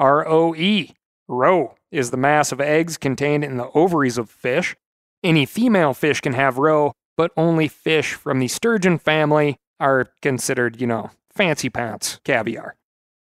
ROE. 0.00 0.86
Roe 1.28 1.74
is 1.92 2.10
the 2.10 2.16
mass 2.16 2.50
of 2.50 2.60
eggs 2.60 2.96
contained 2.96 3.44
in 3.44 3.56
the 3.56 3.70
ovaries 3.70 4.18
of 4.18 4.28
fish. 4.28 4.74
Any 5.22 5.46
female 5.46 5.94
fish 5.94 6.20
can 6.20 6.32
have 6.32 6.58
roe, 6.58 6.92
but 7.16 7.30
only 7.36 7.68
fish 7.68 8.14
from 8.14 8.40
the 8.40 8.48
sturgeon 8.48 8.98
family 8.98 9.58
are 9.78 10.08
considered, 10.22 10.80
you 10.80 10.88
know, 10.88 11.12
fancy 11.30 11.70
pants 11.70 12.18
caviar. 12.24 12.74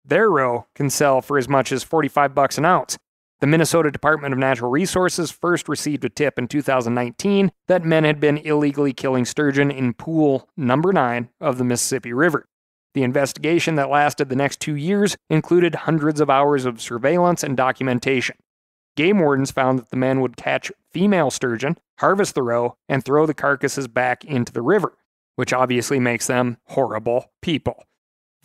Their 0.07 0.29
roe 0.29 0.67
can 0.75 0.91
sell 0.91 1.21
for 1.21 1.37
as 1.37 1.49
much 1.49 1.71
as 1.71 1.83
45 1.83 2.35
bucks 2.35 2.57
an 2.57 2.65
ounce. 2.65 2.97
The 3.41 3.47
Minnesota 3.47 3.91
Department 3.91 4.33
of 4.33 4.39
Natural 4.39 4.69
Resources 4.69 5.31
first 5.31 5.67
received 5.67 6.05
a 6.05 6.09
tip 6.09 6.37
in 6.37 6.47
2019 6.47 7.51
that 7.67 7.83
men 7.83 8.03
had 8.03 8.19
been 8.19 8.37
illegally 8.37 8.93
killing 8.93 9.25
sturgeon 9.25 9.71
in 9.71 9.93
pool 9.93 10.47
number 10.55 10.93
9 10.93 11.29
of 11.41 11.57
the 11.57 11.63
Mississippi 11.63 12.13
River. 12.13 12.47
The 12.93 13.03
investigation 13.03 13.75
that 13.75 13.89
lasted 13.89 14.29
the 14.29 14.37
next 14.37 14.61
two 14.61 14.75
years 14.75 15.17
included 15.29 15.75
hundreds 15.75 16.21
of 16.21 16.29
hours 16.29 16.65
of 16.65 16.81
surveillance 16.81 17.43
and 17.43 17.57
documentation. 17.57 18.37
Game 18.95 19.19
wardens 19.19 19.51
found 19.51 19.79
that 19.79 19.89
the 19.89 19.97
men 19.97 20.21
would 20.21 20.37
catch 20.37 20.71
female 20.93 21.29
sturgeon, 21.29 21.77
harvest 21.99 22.35
the 22.35 22.43
roe, 22.43 22.77
and 22.87 23.03
throw 23.03 23.25
the 23.25 23.33
carcasses 23.33 23.89
back 23.89 24.23
into 24.23 24.53
the 24.53 24.61
river, 24.61 24.97
which 25.35 25.51
obviously 25.51 25.99
makes 25.99 26.27
them 26.27 26.57
horrible 26.67 27.31
people. 27.41 27.83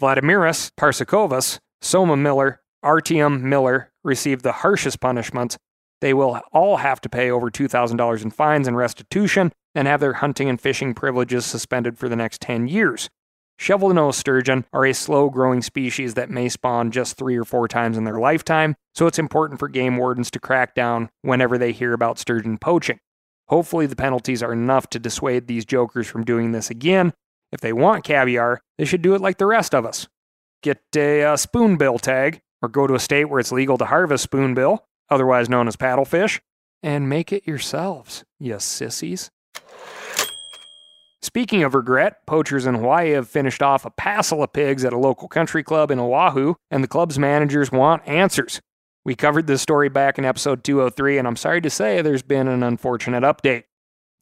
Vladimiras 0.00 0.70
Parsakovas, 0.78 1.58
Soma 1.82 2.16
Miller, 2.16 2.60
Artyom 2.82 3.42
Miller 3.42 3.92
received 4.02 4.42
the 4.42 4.52
harshest 4.52 4.98
punishments. 4.98 5.58
They 6.00 6.14
will 6.14 6.40
all 6.52 6.78
have 6.78 7.02
to 7.02 7.10
pay 7.10 7.30
over 7.30 7.50
$2,000 7.50 8.22
in 8.22 8.30
fines 8.30 8.66
and 8.66 8.76
restitution 8.76 9.52
and 9.74 9.86
have 9.86 10.00
their 10.00 10.14
hunting 10.14 10.48
and 10.48 10.58
fishing 10.58 10.94
privileges 10.94 11.44
suspended 11.44 11.98
for 11.98 12.08
the 12.08 12.16
next 12.16 12.40
10 12.40 12.66
years. 12.66 13.10
Shovel 13.58 13.92
nose 13.92 14.16
sturgeon 14.16 14.64
are 14.72 14.86
a 14.86 14.94
slow 14.94 15.28
growing 15.28 15.60
species 15.60 16.14
that 16.14 16.30
may 16.30 16.48
spawn 16.48 16.90
just 16.90 17.18
three 17.18 17.36
or 17.36 17.44
four 17.44 17.68
times 17.68 17.98
in 17.98 18.04
their 18.04 18.18
lifetime, 18.18 18.76
so 18.94 19.06
it's 19.06 19.18
important 19.18 19.60
for 19.60 19.68
game 19.68 19.98
wardens 19.98 20.30
to 20.30 20.40
crack 20.40 20.74
down 20.74 21.10
whenever 21.20 21.58
they 21.58 21.72
hear 21.72 21.92
about 21.92 22.18
sturgeon 22.18 22.56
poaching. 22.56 22.98
Hopefully, 23.48 23.84
the 23.84 23.96
penalties 23.96 24.42
are 24.42 24.54
enough 24.54 24.88
to 24.88 24.98
dissuade 24.98 25.46
these 25.46 25.66
jokers 25.66 26.06
from 26.06 26.24
doing 26.24 26.52
this 26.52 26.70
again. 26.70 27.12
If 27.52 27.60
they 27.60 27.72
want 27.72 28.04
caviar, 28.04 28.60
they 28.78 28.84
should 28.84 29.02
do 29.02 29.14
it 29.14 29.20
like 29.20 29.38
the 29.38 29.46
rest 29.46 29.74
of 29.74 29.84
us 29.84 30.08
get 30.62 30.78
a, 30.96 31.24
uh, 31.24 31.34
a 31.34 31.38
spoonbill 31.38 31.98
tag, 31.98 32.40
or 32.62 32.68
go 32.68 32.86
to 32.86 32.94
a 32.94 33.00
state 33.00 33.26
where 33.26 33.40
it's 33.40 33.52
legal 33.52 33.78
to 33.78 33.86
harvest 33.86 34.24
spoonbill, 34.24 34.86
otherwise 35.08 35.48
known 35.48 35.68
as 35.68 35.76
paddlefish, 35.76 36.40
and 36.82 37.08
make 37.08 37.32
it 37.32 37.46
yourselves, 37.46 38.24
you 38.38 38.58
sissies. 38.58 39.30
Speaking 41.22 41.62
of 41.62 41.74
regret, 41.74 42.26
poachers 42.26 42.66
in 42.66 42.76
Hawaii 42.76 43.10
have 43.10 43.28
finished 43.28 43.62
off 43.62 43.84
a 43.84 43.90
passel 43.90 44.42
of 44.42 44.52
pigs 44.52 44.84
at 44.84 44.92
a 44.92 44.98
local 44.98 45.28
country 45.28 45.62
club 45.62 45.90
in 45.90 45.98
Oahu, 45.98 46.54
and 46.70 46.82
the 46.82 46.88
club's 46.88 47.18
managers 47.18 47.70
want 47.70 48.06
answers. 48.08 48.60
We 49.04 49.14
covered 49.14 49.46
this 49.46 49.62
story 49.62 49.88
back 49.88 50.18
in 50.18 50.24
episode 50.24 50.64
203, 50.64 51.18
and 51.18 51.28
I'm 51.28 51.36
sorry 51.36 51.60
to 51.62 51.70
say 51.70 52.00
there's 52.00 52.22
been 52.22 52.48
an 52.48 52.62
unfortunate 52.62 53.22
update. 53.22 53.64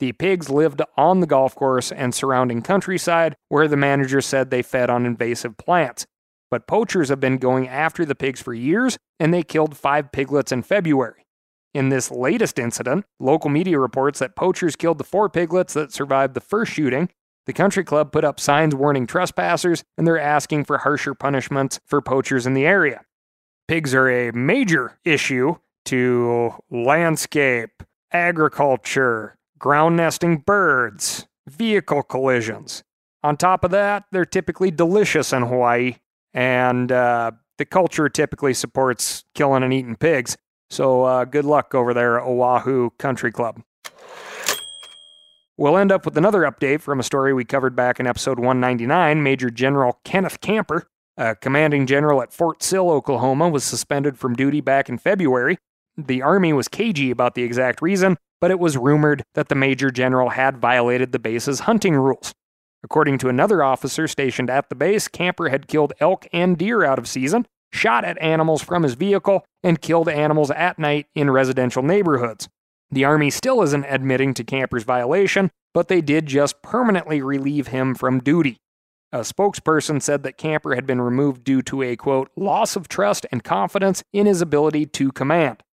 The 0.01 0.13
pigs 0.13 0.49
lived 0.49 0.81
on 0.97 1.21
the 1.21 1.27
golf 1.27 1.55
course 1.55 1.91
and 1.91 2.15
surrounding 2.15 2.63
countryside, 2.63 3.35
where 3.49 3.67
the 3.67 3.77
manager 3.77 4.21
said 4.21 4.51
they 4.51 4.63
fed 4.63 4.91
on 4.91 5.07
invasive 5.07 5.57
plants. 5.57 6.07
But 6.51 6.69
poachers 6.69 7.09
have 7.09 7.21
been 7.21 7.39
going 7.39 7.69
after 7.69 8.05
the 8.05 8.15
pigs 8.15 8.41
for 8.41 8.55
years, 8.55 8.97
and 9.19 9.35
they 9.35 9.43
killed 9.43 9.77
five 9.77 10.13
piglets 10.13 10.53
in 10.53 10.63
February. 10.63 11.27
In 11.75 11.91
this 11.91 12.11
latest 12.11 12.59
incident, 12.59 13.05
local 13.21 13.51
media 13.51 13.79
reports 13.79 14.21
that 14.21 14.37
poachers 14.37 14.77
killed 14.77 14.99
the 14.99 15.05
four 15.05 15.29
piglets 15.29 15.75
that 15.75 15.93
survived 15.93 16.35
the 16.35 16.41
first 16.41 16.73
shooting. 16.73 17.11
The 17.47 17.53
country 17.53 17.85
club 17.85 18.13
put 18.13 18.25
up 18.25 18.41
signs 18.41 18.75
warning 18.75 19.07
trespassers, 19.07 19.83
and 19.97 20.07
they're 20.07 20.19
asking 20.19 20.65
for 20.65 20.79
harsher 20.79 21.15
punishments 21.15 21.81
for 21.87 22.01
poachers 22.01 22.47
in 22.47 22.55
the 22.55 22.67
area. 22.67 23.03
Pigs 23.67 23.95
are 23.95 24.09
a 24.09 24.33
major 24.33 24.99
issue 25.05 25.57
to 25.87 26.55
landscape, 26.71 27.83
agriculture, 28.13 29.38
ground 29.59 29.97
nesting 29.97 30.39
birds, 30.39 31.27
vehicle 31.47 32.03
collisions. 32.03 32.83
On 33.23 33.37
top 33.37 33.65
of 33.65 33.71
that, 33.73 34.05
they're 34.13 34.25
typically 34.25 34.71
delicious 34.71 35.33
in 35.33 35.43
Hawaii, 35.43 35.97
and 36.33 36.93
uh, 36.93 37.33
the 37.59 37.65
culture 37.65 38.09
typically 38.09 38.55
supports 38.55 39.25
killing 39.35 39.63
and 39.63 39.73
eating 39.73 39.97
pigs. 39.97 40.37
So 40.71 41.05
uh, 41.05 41.25
good 41.25 41.45
luck 41.45 41.75
over 41.75 41.93
there, 41.93 42.21
Oahu 42.21 42.91
Country 42.99 43.33
Club. 43.33 43.63
We'll 45.57 45.77
end 45.77 45.91
up 45.91 46.05
with 46.05 46.17
another 46.17 46.43
update 46.43 46.81
from 46.81 47.01
a 47.01 47.03
story 47.03 47.33
we 47.33 47.45
covered 47.45 47.75
back 47.75 47.99
in 47.99 48.07
episode 48.07 48.39
199. 48.39 49.23
Major 49.23 49.51
General 49.51 49.99
Kenneth 50.05 50.41
Kamper, 50.41 50.87
a 51.17 51.35
commanding 51.35 51.85
general 51.87 52.23
at 52.23 52.33
Fort 52.33 52.63
Sill, 52.63 52.89
Oklahoma, 52.91 53.49
was 53.49 53.65
suspended 53.65 54.17
from 54.17 54.37
duty 54.37 54.61
back 54.61 54.89
in 54.89 54.99
February. 54.99 55.59
The 55.99 56.23
Army 56.23 56.53
was 56.53 56.69
cagey 56.69 57.11
about 57.11 57.35
the 57.35 57.43
exact 57.43 57.83
reason, 57.83 58.19
but 58.41 58.53
it 58.53 58.61
was 58.61 58.77
rumored 58.77 59.25
that 59.35 59.49
the 59.49 59.57
Major 59.57 59.91
General 59.91 60.31
had 60.31 60.59
violated 60.59 61.11
the 61.11 61.19
base's 61.19 61.61
hunting 61.61 61.97
rules. 61.97 62.33
According 62.85 63.19
to 63.19 63.29
another 63.29 63.65
officer 63.65 64.07
stationed 64.07 64.49
at 64.49 64.69
the 64.69 64.77
base, 64.77 65.09
Kamper 65.09 65.49
had 65.49 65.67
killed 65.67 65.93
elk 65.99 66.29
and 66.33 66.57
deer 66.57 66.85
out 66.85 67.01
of 67.01 67.09
season, 67.09 67.49
shot 67.73 68.05
at 68.05 68.17
animals 68.23 68.63
from 68.63 68.85
his 68.85 68.95
vehicle, 68.95 69.45
and 69.65 69.83
killed 69.83 70.09
animals 70.09 70.53
at 70.53 70.79
night 70.79 71.07
in 71.17 71.33
residential 71.33 71.83
neighborhoods. 71.83 72.49
The 72.93 73.05
Army 73.05 73.31
still 73.31 73.61
isn't 73.63 73.85
admitting 73.85 74.35
to 74.35 74.45
Kamper's 74.45 74.85
violation, 74.85 75.51
but 75.75 75.89
they 75.89 76.01
did 76.01 76.27
just 76.27 76.63
permanently 76.63 77.21
relieve 77.21 77.67
him 77.67 77.97
from 77.97 78.21
duty. 78.21 78.57
A 79.11 79.21
spokesperson 79.21 80.01
said 80.01 80.23
that 80.23 80.39
Kamper 80.39 80.77
had 80.77 80.87
been 80.87 81.01
removed 81.01 81.43
due 81.43 81.63
to 81.63 81.83
a 81.83 81.97
quote, 81.97 82.31
loss 82.37 82.77
of 82.77 82.87
trust 82.87 83.27
and 83.33 83.43
confidence 83.43 84.05
in 84.13 84.27
his 84.27 84.41
ability 84.41 84.87
to 84.87 85.11
command. 85.11 85.65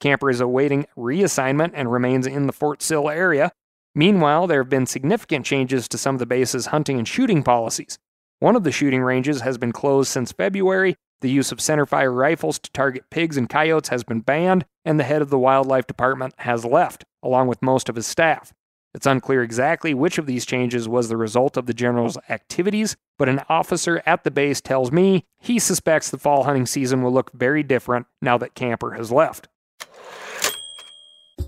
Kamper 0.00 0.30
is 0.30 0.40
awaiting 0.40 0.86
reassignment 0.96 1.70
and 1.74 1.90
remains 1.90 2.26
in 2.26 2.46
the 2.46 2.52
Fort 2.52 2.82
Sill 2.82 3.08
area, 3.08 3.52
Meanwhile, 3.94 4.48
there 4.48 4.60
have 4.60 4.70
been 4.70 4.86
significant 4.86 5.46
changes 5.46 5.86
to 5.88 5.98
some 5.98 6.16
of 6.16 6.18
the 6.18 6.26
base's 6.26 6.66
hunting 6.66 6.98
and 6.98 7.06
shooting 7.06 7.42
policies. 7.42 7.98
One 8.40 8.56
of 8.56 8.64
the 8.64 8.72
shooting 8.72 9.02
ranges 9.02 9.42
has 9.42 9.56
been 9.56 9.72
closed 9.72 10.10
since 10.10 10.32
February, 10.32 10.96
the 11.20 11.30
use 11.30 11.52
of 11.52 11.58
centerfire 11.58 12.14
rifles 12.14 12.58
to 12.58 12.72
target 12.72 13.08
pigs 13.10 13.36
and 13.36 13.48
coyotes 13.48 13.88
has 13.88 14.02
been 14.02 14.20
banned, 14.20 14.66
and 14.84 14.98
the 14.98 15.04
head 15.04 15.22
of 15.22 15.30
the 15.30 15.38
wildlife 15.38 15.86
department 15.86 16.34
has 16.38 16.64
left, 16.64 17.04
along 17.22 17.46
with 17.46 17.62
most 17.62 17.88
of 17.88 17.94
his 17.94 18.06
staff. 18.06 18.52
It's 18.92 19.06
unclear 19.06 19.42
exactly 19.42 19.94
which 19.94 20.18
of 20.18 20.26
these 20.26 20.44
changes 20.44 20.88
was 20.88 21.08
the 21.08 21.16
result 21.16 21.56
of 21.56 21.66
the 21.66 21.74
general's 21.74 22.18
activities, 22.28 22.96
but 23.16 23.28
an 23.28 23.42
officer 23.48 24.02
at 24.04 24.24
the 24.24 24.30
base 24.30 24.60
tells 24.60 24.92
me 24.92 25.24
he 25.38 25.58
suspects 25.58 26.10
the 26.10 26.18
fall 26.18 26.44
hunting 26.44 26.66
season 26.66 27.02
will 27.02 27.12
look 27.12 27.32
very 27.32 27.62
different 27.62 28.06
now 28.20 28.36
that 28.38 28.54
Kamper 28.54 28.92
has 28.92 29.10
left. 29.10 29.48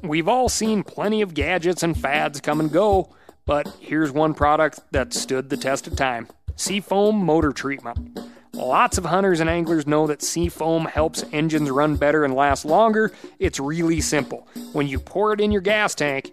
We've 0.09 0.29
all 0.29 0.49
seen 0.49 0.85
plenty 0.85 1.23
of 1.23 1.35
gadgets 1.35 1.83
and 1.83 1.99
fads 1.99 2.41
come 2.41 2.61
and 2.61 2.71
go, 2.71 3.15
but 3.45 3.69
here's 3.81 4.13
one 4.13 4.35
product 4.35 4.81
that 4.93 5.13
stood 5.13 5.51
the 5.51 5.57
test 5.57 5.87
of 5.87 5.97
time 5.97 6.29
Seafoam 6.55 7.17
Motor 7.17 7.53
Treatment. 7.53 8.19
Lots 8.53 8.97
of 8.97 9.05
hunters 9.05 9.41
and 9.41 9.51
anglers 9.51 9.87
know 9.87 10.07
that 10.07 10.23
Seafoam 10.23 10.87
helps 10.87 11.25
engines 11.33 11.71
run 11.71 11.97
better 11.97 12.25
and 12.25 12.35
last 12.35 12.65
longer. 12.65 13.13
It's 13.39 13.61
really 13.61 14.01
simple. 14.01 14.49
When 14.73 14.89
you 14.89 14.99
pour 14.99 15.33
it 15.33 15.41
in 15.41 15.53
your 15.53 15.61
gas 15.61 15.95
tank, 15.95 16.33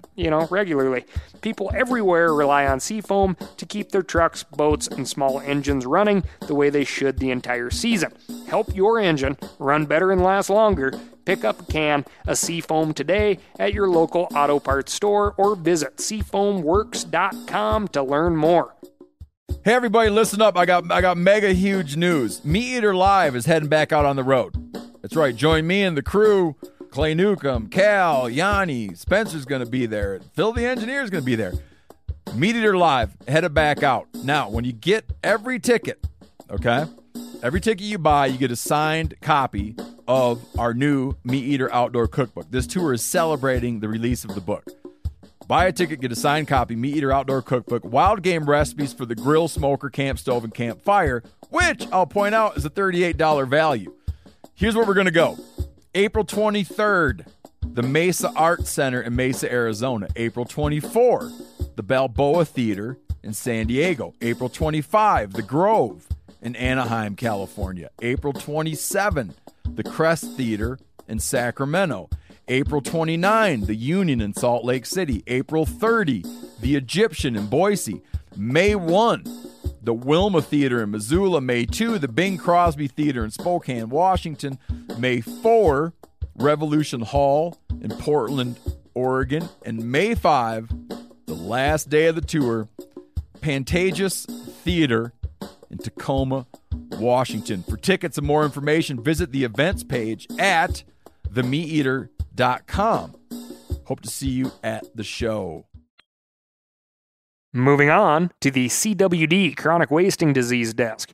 you 0.15 0.29
know, 0.29 0.47
regularly. 0.49 1.05
People 1.41 1.71
everywhere 1.73 2.33
rely 2.33 2.65
on 2.65 2.79
Seafoam 2.79 3.35
to 3.57 3.65
keep 3.65 3.91
their 3.91 4.03
trucks, 4.03 4.43
boats, 4.43 4.87
and 4.87 5.07
small 5.07 5.39
engines 5.39 5.85
running 5.85 6.23
the 6.41 6.55
way 6.55 6.69
they 6.69 6.83
should 6.83 7.19
the 7.19 7.31
entire 7.31 7.69
season. 7.69 8.13
Help 8.47 8.75
your 8.75 8.99
engine 8.99 9.37
run 9.59 9.85
better 9.85 10.11
and 10.11 10.23
last 10.23 10.49
longer. 10.49 10.93
Pick 11.25 11.43
up 11.43 11.61
a 11.61 11.65
can 11.71 12.05
of 12.27 12.37
Seafoam 12.37 12.93
today 12.93 13.39
at 13.59 13.73
your 13.73 13.87
local 13.87 14.27
auto 14.35 14.59
parts 14.59 14.93
store 14.93 15.33
or 15.37 15.55
visit 15.55 15.97
seafoamworks.com 15.97 17.87
to 17.89 18.03
learn 18.03 18.35
more. 18.35 18.75
Hey 19.63 19.73
everybody, 19.73 20.09
listen 20.09 20.41
up. 20.41 20.57
I 20.57 20.65
got 20.65 20.91
I 20.91 21.01
got 21.01 21.17
mega 21.17 21.53
huge 21.53 21.95
news. 21.95 22.43
Meat 22.43 22.77
Eater 22.77 22.95
Live 22.95 23.35
is 23.35 23.45
heading 23.45 23.69
back 23.69 23.91
out 23.91 24.05
on 24.05 24.15
the 24.15 24.23
road. 24.23 24.55
That's 25.01 25.15
right. 25.15 25.35
Join 25.35 25.67
me 25.67 25.83
and 25.83 25.95
the 25.95 26.01
crew 26.01 26.55
Clay 26.91 27.13
Newcomb, 27.13 27.69
Cal, 27.69 28.29
Yanni, 28.29 28.93
Spencer's 28.95 29.45
going 29.45 29.63
to 29.63 29.69
be 29.69 29.85
there. 29.85 30.19
Phil 30.33 30.51
the 30.51 30.65
engineer 30.65 31.01
is 31.01 31.09
going 31.09 31.21
to 31.21 31.25
be 31.25 31.35
there. 31.35 31.53
Meat 32.35 32.57
Eater 32.57 32.75
Live, 32.75 33.15
headed 33.29 33.53
back 33.53 33.81
out. 33.81 34.07
Now, 34.25 34.49
when 34.49 34.65
you 34.65 34.73
get 34.73 35.05
every 35.23 35.57
ticket, 35.57 36.05
okay, 36.49 36.83
every 37.41 37.61
ticket 37.61 37.85
you 37.85 37.97
buy, 37.97 38.25
you 38.25 38.37
get 38.37 38.51
a 38.51 38.57
signed 38.57 39.15
copy 39.21 39.77
of 40.05 40.45
our 40.59 40.73
new 40.73 41.13
Meat 41.23 41.45
Eater 41.45 41.73
Outdoor 41.73 42.09
Cookbook. 42.09 42.51
This 42.51 42.67
tour 42.67 42.91
is 42.91 43.05
celebrating 43.05 43.79
the 43.79 43.87
release 43.87 44.25
of 44.25 44.35
the 44.35 44.41
book. 44.41 44.65
Buy 45.47 45.67
a 45.67 45.71
ticket, 45.71 46.01
get 46.01 46.11
a 46.11 46.15
signed 46.15 46.49
copy, 46.49 46.75
Meat 46.75 46.97
Eater 46.97 47.13
Outdoor 47.13 47.41
Cookbook, 47.41 47.85
wild 47.85 48.21
game 48.21 48.43
recipes 48.43 48.91
for 48.91 49.05
the 49.05 49.15
grill, 49.15 49.47
smoker, 49.47 49.89
camp 49.89 50.19
stove, 50.19 50.43
and 50.43 50.53
campfire, 50.53 51.23
which 51.51 51.87
I'll 51.93 52.05
point 52.05 52.35
out 52.35 52.57
is 52.57 52.65
a 52.65 52.69
$38 52.69 53.47
value. 53.47 53.93
Here's 54.55 54.75
where 54.75 54.85
we're 54.85 54.93
going 54.93 55.05
to 55.05 55.11
go. 55.11 55.37
April 55.93 56.23
23rd, 56.23 57.27
the 57.73 57.83
Mesa 57.83 58.31
Art 58.33 58.65
Center 58.65 59.01
in 59.01 59.13
Mesa, 59.13 59.51
Arizona. 59.51 60.07
April 60.15 60.45
24, 60.45 61.29
the 61.75 61.83
Balboa 61.83 62.45
Theater 62.45 62.97
in 63.23 63.33
San 63.33 63.67
Diego. 63.67 64.13
April 64.21 64.47
25, 64.47 65.33
the 65.33 65.41
Grove 65.41 66.07
in 66.41 66.55
Anaheim, 66.55 67.17
California. 67.17 67.89
April 68.01 68.31
27, 68.31 69.33
the 69.65 69.83
Crest 69.83 70.31
Theater 70.37 70.79
in 71.09 71.19
Sacramento. 71.19 72.09
April 72.47 72.81
29, 72.81 73.65
the 73.65 73.75
Union 73.75 74.21
in 74.21 74.33
Salt 74.33 74.63
Lake 74.63 74.85
City. 74.85 75.23
April 75.27 75.65
30, 75.65 76.23
the 76.61 76.77
Egyptian 76.77 77.35
in 77.35 77.47
Boise. 77.47 78.01
May 78.37 78.75
1, 78.75 79.25
the 79.81 79.93
Wilma 79.93 80.41
Theater 80.41 80.83
in 80.83 80.91
Missoula, 80.91 81.41
May 81.41 81.65
2, 81.65 81.97
the 81.97 82.07
Bing 82.07 82.37
Crosby 82.37 82.87
Theater 82.87 83.25
in 83.25 83.31
Spokane, 83.31 83.89
Washington, 83.89 84.59
May 84.97 85.21
4, 85.21 85.93
Revolution 86.35 87.01
Hall 87.01 87.57
in 87.81 87.89
Portland, 87.89 88.59
Oregon, 88.93 89.49
and 89.65 89.91
May 89.91 90.13
5, 90.13 90.69
the 91.25 91.33
last 91.33 91.89
day 91.89 92.07
of 92.07 92.15
the 92.15 92.21
tour, 92.21 92.67
Pantages 93.39 94.25
Theater 94.63 95.13
in 95.71 95.79
Tacoma, 95.79 96.45
Washington. 96.91 97.63
For 97.63 97.77
tickets 97.77 98.17
and 98.17 98.27
more 98.27 98.45
information, 98.45 99.01
visit 99.01 99.31
the 99.31 99.43
events 99.43 99.83
page 99.83 100.27
at 100.37 100.83
themeateater.com. 101.29 103.15
Hope 103.85 104.01
to 104.01 104.09
see 104.09 104.29
you 104.29 104.51
at 104.63 104.95
the 104.95 105.03
show. 105.03 105.65
Moving 107.53 107.89
on 107.89 108.31
to 108.39 108.49
the 108.49 108.67
CWD, 108.67 109.57
chronic 109.57 109.91
wasting 109.91 110.31
disease 110.31 110.73
desk. 110.73 111.11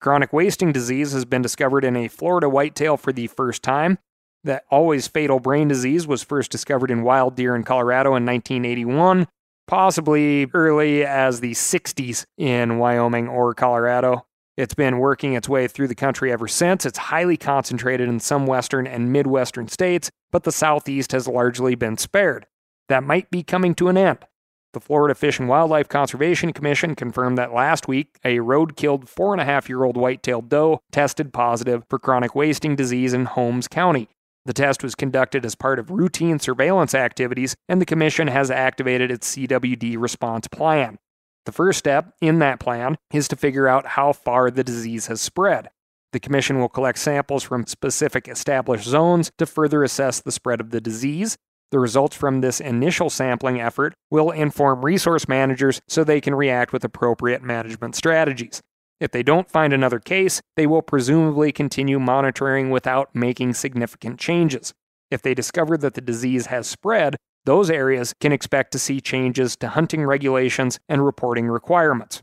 Chronic 0.00 0.32
wasting 0.32 0.72
disease 0.72 1.12
has 1.12 1.26
been 1.26 1.42
discovered 1.42 1.84
in 1.84 1.94
a 1.96 2.08
Florida 2.08 2.48
whitetail 2.48 2.96
for 2.96 3.12
the 3.12 3.26
first 3.26 3.62
time. 3.62 3.98
That 4.44 4.64
always 4.70 5.06
fatal 5.06 5.38
brain 5.38 5.68
disease 5.68 6.06
was 6.06 6.22
first 6.22 6.50
discovered 6.50 6.90
in 6.90 7.02
wild 7.02 7.36
deer 7.36 7.54
in 7.54 7.62
Colorado 7.62 8.16
in 8.16 8.24
1981, 8.24 9.28
possibly 9.66 10.46
early 10.54 11.04
as 11.04 11.40
the 11.40 11.52
60s 11.52 12.24
in 12.38 12.78
Wyoming 12.78 13.28
or 13.28 13.52
Colorado. 13.52 14.24
It's 14.56 14.74
been 14.74 14.98
working 14.98 15.34
its 15.34 15.48
way 15.48 15.68
through 15.68 15.88
the 15.88 15.94
country 15.94 16.32
ever 16.32 16.48
since. 16.48 16.86
It's 16.86 16.96
highly 16.96 17.36
concentrated 17.36 18.08
in 18.08 18.18
some 18.18 18.46
western 18.46 18.86
and 18.86 19.12
midwestern 19.12 19.68
states, 19.68 20.10
but 20.30 20.44
the 20.44 20.52
southeast 20.52 21.12
has 21.12 21.28
largely 21.28 21.74
been 21.74 21.98
spared. 21.98 22.46
That 22.88 23.04
might 23.04 23.30
be 23.30 23.42
coming 23.42 23.74
to 23.74 23.88
an 23.88 23.98
end. 23.98 24.24
The 24.74 24.80
Florida 24.80 25.14
Fish 25.14 25.38
and 25.38 25.48
Wildlife 25.48 25.88
Conservation 25.88 26.52
Commission 26.52 26.94
confirmed 26.94 27.38
that 27.38 27.54
last 27.54 27.88
week 27.88 28.18
a 28.22 28.40
road 28.40 28.76
killed 28.76 29.08
four 29.08 29.32
and 29.32 29.40
a 29.40 29.46
half 29.46 29.68
year 29.68 29.82
old 29.82 29.96
white 29.96 30.22
tailed 30.22 30.50
doe 30.50 30.80
tested 30.92 31.32
positive 31.32 31.84
for 31.88 31.98
chronic 31.98 32.34
wasting 32.34 32.76
disease 32.76 33.14
in 33.14 33.24
Holmes 33.24 33.66
County. 33.66 34.08
The 34.44 34.52
test 34.52 34.82
was 34.82 34.94
conducted 34.94 35.46
as 35.46 35.54
part 35.54 35.78
of 35.78 35.90
routine 35.90 36.38
surveillance 36.38 36.94
activities, 36.94 37.56
and 37.68 37.80
the 37.80 37.86
Commission 37.86 38.28
has 38.28 38.50
activated 38.50 39.10
its 39.10 39.34
CWD 39.34 39.96
response 39.98 40.48
plan. 40.48 40.98
The 41.46 41.52
first 41.52 41.78
step 41.78 42.12
in 42.20 42.38
that 42.40 42.60
plan 42.60 42.98
is 43.10 43.26
to 43.28 43.36
figure 43.36 43.68
out 43.68 43.86
how 43.86 44.12
far 44.12 44.50
the 44.50 44.64
disease 44.64 45.06
has 45.06 45.20
spread. 45.20 45.70
The 46.12 46.20
Commission 46.20 46.58
will 46.58 46.68
collect 46.68 46.98
samples 46.98 47.42
from 47.42 47.66
specific 47.66 48.28
established 48.28 48.86
zones 48.86 49.30
to 49.38 49.46
further 49.46 49.82
assess 49.82 50.20
the 50.20 50.32
spread 50.32 50.60
of 50.60 50.70
the 50.70 50.80
disease 50.80 51.38
the 51.70 51.78
results 51.78 52.16
from 52.16 52.40
this 52.40 52.60
initial 52.60 53.10
sampling 53.10 53.60
effort 53.60 53.94
will 54.10 54.30
inform 54.30 54.84
resource 54.84 55.28
managers 55.28 55.80
so 55.88 56.02
they 56.02 56.20
can 56.20 56.34
react 56.34 56.72
with 56.72 56.84
appropriate 56.84 57.42
management 57.42 57.94
strategies. 57.94 58.62
If 59.00 59.10
they 59.12 59.22
don't 59.22 59.50
find 59.50 59.72
another 59.72 60.00
case, 60.00 60.40
they 60.56 60.66
will 60.66 60.82
presumably 60.82 61.52
continue 61.52 62.00
monitoring 62.00 62.70
without 62.70 63.14
making 63.14 63.54
significant 63.54 64.18
changes. 64.18 64.72
If 65.10 65.22
they 65.22 65.34
discover 65.34 65.76
that 65.78 65.94
the 65.94 66.00
disease 66.00 66.46
has 66.46 66.66
spread, 66.66 67.16
those 67.44 67.70
areas 67.70 68.12
can 68.20 68.32
expect 68.32 68.72
to 68.72 68.78
see 68.78 69.00
changes 69.00 69.56
to 69.56 69.68
hunting 69.68 70.04
regulations 70.04 70.78
and 70.88 71.04
reporting 71.04 71.46
requirements. 71.46 72.20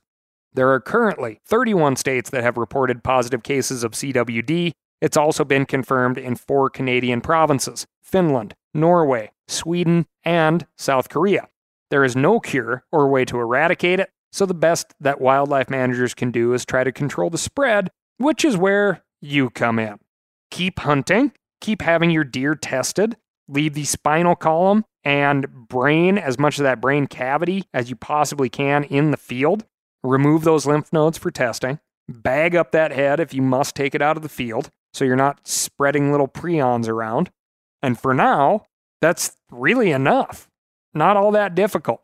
There 0.54 0.72
are 0.72 0.80
currently 0.80 1.40
31 1.48 1.96
states 1.96 2.30
that 2.30 2.44
have 2.44 2.58
reported 2.58 3.04
positive 3.04 3.44
cases 3.44 3.84
of 3.84 3.92
CWD. 3.94 4.72
It's 5.02 5.18
also 5.18 5.44
been 5.44 5.66
confirmed 5.66 6.18
in 6.18 6.36
four 6.36 6.70
Canadian 6.70 7.22
provinces 7.22 7.86
Finland, 8.04 8.54
Norway, 8.74 9.32
Sweden, 9.48 10.08
and 10.24 10.66
South 10.78 11.10
Korea. 11.10 11.50
There 11.92 12.04
is 12.04 12.16
no 12.16 12.40
cure 12.40 12.84
or 12.92 13.08
way 13.08 13.26
to 13.26 13.40
eradicate 13.40 14.00
it, 14.00 14.10
so 14.32 14.46
the 14.46 14.54
best 14.54 14.94
that 15.00 15.22
wildlife 15.22 15.70
managers 15.70 16.14
can 16.14 16.32
do 16.32 16.54
is 16.54 16.66
try 16.66 16.84
to 16.84 16.92
control 16.92 17.30
the 17.30 17.38
spread, 17.38 17.92
which 18.18 18.44
is 18.44 18.58
where 18.58 19.04
you 19.22 19.50
come 19.50 19.80
in. 19.80 20.00
Keep 20.52 20.80
hunting, 20.80 21.32
keep 21.62 21.82
having 21.82 22.10
your 22.10 22.24
deer 22.24 22.56
tested, 22.56 23.18
leave 23.48 23.74
the 23.74 23.86
spinal 23.86 24.36
column 24.36 24.86
and 25.04 25.48
brain, 25.68 26.18
as 26.18 26.40
much 26.40 26.58
of 26.58 26.64
that 26.64 26.82
brain 26.82 27.08
cavity 27.08 27.66
as 27.74 27.90
you 27.90 27.96
possibly 27.96 28.50
can, 28.50 28.84
in 28.86 29.12
the 29.12 29.18
field. 29.18 29.66
Remove 30.04 30.44
those 30.44 30.66
lymph 30.66 30.92
nodes 30.92 31.18
for 31.18 31.32
testing. 31.32 31.80
Bag 32.08 32.56
up 32.56 32.72
that 32.72 32.92
head 32.92 33.20
if 33.20 33.34
you 33.34 33.42
must 33.42 33.76
take 33.76 33.96
it 33.96 34.02
out 34.02 34.18
of 34.18 34.24
the 34.24 34.30
field 34.30 34.70
so 34.94 35.06
you're 35.06 35.16
not 35.16 35.48
spreading 35.48 36.12
little 36.12 36.28
prions 36.28 36.88
around. 36.88 37.32
And 37.82 38.00
for 38.00 38.14
now, 38.14 38.66
that's 39.06 39.38
really 39.52 39.92
enough. 39.92 40.50
Not 40.96 41.16
all 41.16 41.30
that 41.32 41.54
difficult. 41.54 42.02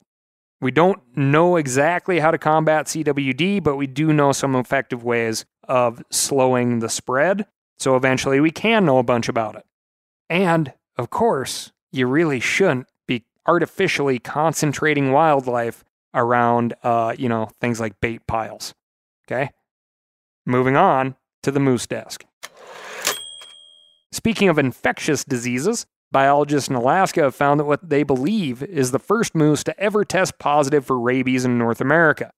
We 0.61 0.69
don't 0.69 1.01
know 1.17 1.55
exactly 1.55 2.19
how 2.19 2.29
to 2.29 2.37
combat 2.37 2.85
CWD, 2.85 3.63
but 3.63 3.75
we 3.75 3.87
do 3.87 4.13
know 4.13 4.31
some 4.31 4.55
effective 4.55 5.03
ways 5.03 5.43
of 5.67 6.03
slowing 6.11 6.77
the 6.77 6.89
spread. 6.89 7.47
So 7.79 7.95
eventually 7.95 8.39
we 8.39 8.51
can 8.51 8.85
know 8.85 8.99
a 8.99 9.03
bunch 9.03 9.27
about 9.27 9.55
it. 9.55 9.65
And 10.29 10.73
of 10.95 11.09
course, 11.09 11.71
you 11.91 12.05
really 12.05 12.39
shouldn't 12.39 12.85
be 13.07 13.25
artificially 13.47 14.19
concentrating 14.19 15.11
wildlife 15.11 15.83
around, 16.13 16.75
uh, 16.83 17.15
you 17.17 17.29
know, 17.29 17.49
things 17.59 17.79
like 17.79 17.99
bait 17.99 18.27
piles. 18.27 18.75
Okay? 19.25 19.49
Moving 20.45 20.75
on 20.75 21.15
to 21.41 21.49
the 21.49 21.59
moose 21.59 21.87
desk. 21.87 22.23
Speaking 24.11 24.49
of 24.49 24.59
infectious 24.59 25.23
diseases, 25.23 25.87
biologists 26.11 26.69
in 26.69 26.75
Alaska 26.75 27.21
have 27.21 27.35
found 27.35 27.59
that 27.59 27.65
what 27.65 27.89
they 27.89 28.03
believe 28.03 28.61
is 28.63 28.91
the 28.91 28.99
first 28.99 29.35
moose 29.35 29.63
to 29.63 29.79
ever 29.79 30.03
test 30.03 30.39
positive 30.39 30.85
for 30.85 30.99
rabies 30.99 31.45
in 31.45 31.57
North 31.57 31.81
America. 31.81 32.31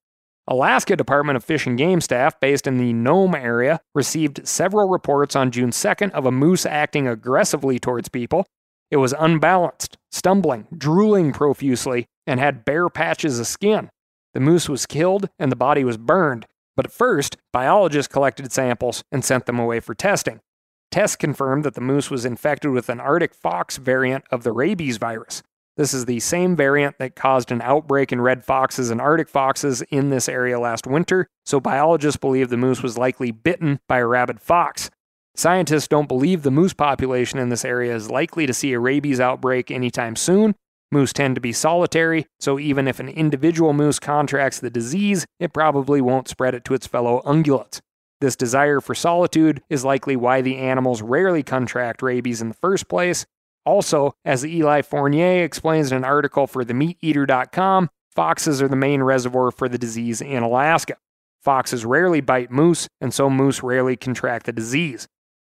Alaska 0.48 0.96
Department 0.98 1.38
of 1.38 1.44
Fish 1.44 1.66
and 1.66 1.78
Game 1.78 2.02
staff 2.02 2.40
based 2.40 2.68
in 2.68 2.78
the 2.78 2.92
Nome 2.92 3.34
area 3.34 3.80
received 3.96 4.46
several 4.48 4.90
reports 4.90 5.36
on 5.36 5.52
June 5.52 5.72
2nd 5.72 6.12
of 6.12 6.26
a 6.26 6.32
moose 6.32 6.66
acting 6.66 7.08
aggressively 7.08 7.80
towards 7.80 8.10
people. 8.10 8.46
It 8.92 8.98
was 8.98 9.14
unbalanced, 9.18 9.98
stumbling, 10.12 10.68
drooling 10.78 11.32
profusely, 11.32 12.08
and 12.28 12.40
had 12.40 12.66
bare 12.66 12.90
patches 12.90 13.40
of 13.40 13.48
skin. 13.48 13.90
The 14.34 14.40
moose 14.40 14.68
was 14.68 14.86
killed 14.86 15.30
and 15.40 15.52
the 15.52 15.56
body 15.56 15.84
was 15.84 15.98
burned, 15.98 16.46
but 16.76 16.86
at 16.86 16.92
first, 16.92 17.38
biologists 17.54 18.12
collected 18.12 18.52
samples 18.52 19.04
and 19.12 19.24
sent 19.24 19.46
them 19.46 19.60
away 19.60 19.80
for 19.80 19.96
testing. 19.96 20.42
Tests 20.94 21.16
confirmed 21.16 21.66
that 21.66 21.74
the 21.74 21.82
moose 21.82 22.12
was 22.12 22.24
infected 22.24 22.70
with 22.70 22.88
an 22.88 23.00
Arctic 23.00 23.34
fox 23.34 23.78
variant 23.78 24.26
of 24.30 24.44
the 24.44 24.52
rabies 24.52 24.98
virus. 24.98 25.42
This 25.76 25.92
is 25.92 26.06
the 26.06 26.20
same 26.20 26.56
variant 26.56 27.00
that 27.00 27.16
caused 27.16 27.52
an 27.52 27.64
outbreak 27.64 28.12
in 28.12 28.22
red 28.22 28.46
foxes 28.46 28.92
and 28.92 29.02
Arctic 29.02 29.28
foxes 29.28 29.82
in 29.90 30.12
this 30.12 30.30
area 30.30 30.60
last 30.60 30.86
winter, 30.86 31.26
so 31.48 31.60
biologists 31.60 32.20
believe 32.20 32.50
the 32.50 32.58
moose 32.58 32.84
was 32.84 32.96
likely 32.96 33.32
bitten 33.32 33.80
by 33.88 33.98
a 33.98 34.06
rabid 34.06 34.40
fox. 34.40 34.92
Scientists 35.36 35.88
don't 35.88 36.08
believe 36.08 36.44
the 36.44 36.52
moose 36.52 36.76
population 36.76 37.40
in 37.40 37.50
this 37.50 37.66
area 37.66 37.96
is 37.96 38.12
likely 38.12 38.46
to 38.46 38.54
see 38.54 38.72
a 38.72 38.80
rabies 38.80 39.20
outbreak 39.20 39.72
anytime 39.72 40.16
soon. 40.16 40.54
Moose 40.92 41.12
tend 41.12 41.34
to 41.34 41.42
be 41.42 41.52
solitary, 41.52 42.28
so 42.40 42.60
even 42.60 42.88
if 42.88 43.00
an 43.00 43.10
individual 43.10 43.74
moose 43.74 43.98
contracts 43.98 44.60
the 44.60 44.70
disease, 44.70 45.26
it 45.40 45.54
probably 45.54 46.02
won't 46.02 46.28
spread 46.28 46.54
it 46.54 46.64
to 46.66 46.76
its 46.76 46.86
fellow 46.86 47.24
ungulates. 47.26 47.82
This 48.24 48.38
desire 48.38 48.80
for 48.80 48.96
solitude 48.96 49.62
is 49.70 49.84
likely 49.84 50.16
why 50.16 50.40
the 50.40 50.56
animals 50.56 51.02
rarely 51.02 51.44
contract 51.44 52.02
rabies 52.02 52.42
in 52.42 52.48
the 52.48 52.54
first 52.54 52.88
place. 52.88 53.26
Also, 53.66 54.14
as 54.24 54.46
Eli 54.46 54.82
Fournier 54.82 55.44
explains 55.44 55.92
in 55.92 55.98
an 55.98 56.06
article 56.06 56.48
for 56.48 56.64
themeateater.com, 56.64 57.90
foxes 58.16 58.62
are 58.62 58.70
the 58.70 58.78
main 58.78 59.04
reservoir 59.04 59.52
for 59.52 59.68
the 59.68 59.78
disease 59.78 60.22
in 60.22 60.42
Alaska. 60.42 60.96
Foxes 61.42 61.84
rarely 61.84 62.22
bite 62.22 62.50
moose, 62.50 62.88
and 63.02 63.14
so 63.14 63.30
moose 63.30 63.62
rarely 63.62 63.98
contract 63.98 64.46
the 64.46 64.54
disease. 64.54 65.06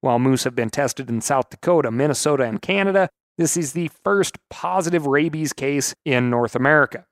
While 0.02 0.20
moose 0.20 0.44
have 0.44 0.54
been 0.54 0.70
tested 0.70 1.10
in 1.10 1.22
South 1.22 1.50
Dakota, 1.50 1.90
Minnesota, 1.90 2.44
and 2.44 2.62
Canada, 2.62 3.10
this 3.40 3.58
is 3.58 3.74
the 3.74 3.90
first 4.04 4.38
positive 4.52 5.08
rabies 5.08 5.54
case 5.54 5.96
in 6.06 6.30
North 6.30 6.56
America. 6.56 7.08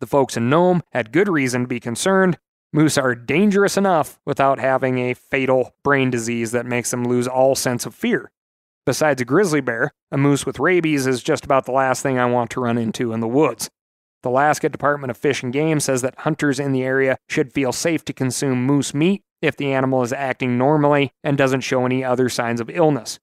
The 0.00 0.06
folks 0.06 0.36
in 0.36 0.50
Nome 0.50 0.82
had 0.92 1.12
good 1.12 1.30
reason 1.30 1.62
to 1.62 1.66
be 1.66 1.80
concerned, 1.80 2.36
Moose 2.72 2.98
are 2.98 3.14
dangerous 3.14 3.78
enough 3.78 4.20
without 4.26 4.58
having 4.58 4.98
a 4.98 5.14
fatal 5.14 5.74
brain 5.82 6.10
disease 6.10 6.50
that 6.50 6.66
makes 6.66 6.90
them 6.90 7.04
lose 7.04 7.26
all 7.26 7.54
sense 7.54 7.86
of 7.86 7.94
fear. 7.94 8.30
Besides 8.84 9.22
a 9.22 9.24
grizzly 9.24 9.62
bear, 9.62 9.92
a 10.12 10.18
moose 10.18 10.44
with 10.44 10.58
rabies 10.58 11.06
is 11.06 11.22
just 11.22 11.44
about 11.44 11.64
the 11.64 11.72
last 11.72 12.02
thing 12.02 12.18
I 12.18 12.26
want 12.26 12.50
to 12.50 12.60
run 12.60 12.76
into 12.76 13.12
in 13.12 13.20
the 13.20 13.28
woods. 13.28 13.70
The 14.22 14.28
Alaska 14.28 14.68
Department 14.68 15.10
of 15.10 15.16
Fish 15.16 15.42
and 15.42 15.52
Game 15.52 15.80
says 15.80 16.02
that 16.02 16.18
hunters 16.20 16.60
in 16.60 16.72
the 16.72 16.82
area 16.82 17.16
should 17.28 17.52
feel 17.52 17.72
safe 17.72 18.04
to 18.06 18.12
consume 18.12 18.66
moose 18.66 18.92
meat 18.92 19.22
if 19.40 19.56
the 19.56 19.72
animal 19.72 20.02
is 20.02 20.12
acting 20.12 20.58
normally 20.58 21.12
and 21.24 21.38
doesn't 21.38 21.60
show 21.60 21.86
any 21.86 22.04
other 22.04 22.28
signs 22.28 22.60
of 22.60 22.68
illness. 22.68 23.18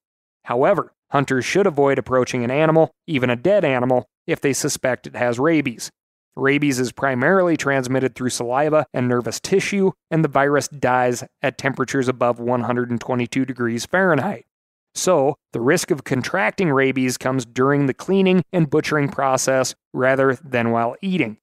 However, 0.46 0.94
hunters 1.12 1.46
should 1.46 1.68
avoid 1.68 2.00
approaching 2.00 2.44
an 2.44 2.52
animal, 2.52 2.92
even 3.06 3.30
a 3.30 3.36
dead 3.36 3.66
animal, 3.66 4.08
if 4.26 4.42
they 4.42 4.54
suspect 4.54 5.06
it 5.06 5.16
has 5.16 5.38
rabies. 5.38 5.92
Rabies 6.38 6.80
is 6.80 6.92
primarily 6.92 7.56
transmitted 7.56 8.14
through 8.14 8.30
saliva 8.30 8.86
and 8.94 9.08
nervous 9.08 9.40
tissue, 9.40 9.92
and 10.12 10.24
the 10.24 10.30
virus 10.30 10.68
dies 10.68 11.24
at 11.42 11.58
temperatures 11.58 12.10
above 12.10 12.40
122 12.40 13.46
degrees 13.46 13.86
Fahrenheit. 13.86 14.46
So, 14.94 15.36
the 15.54 15.62
risk 15.62 15.92
of 15.92 16.04
contracting 16.04 16.72
rabies 16.72 17.18
comes 17.18 17.46
during 17.46 17.86
the 17.86 17.94
cleaning 17.94 18.44
and 18.52 18.70
butchering 18.70 19.10
process 19.10 19.76
rather 19.94 20.38
than 20.44 20.72
while 20.72 20.96
eating. 21.02 21.38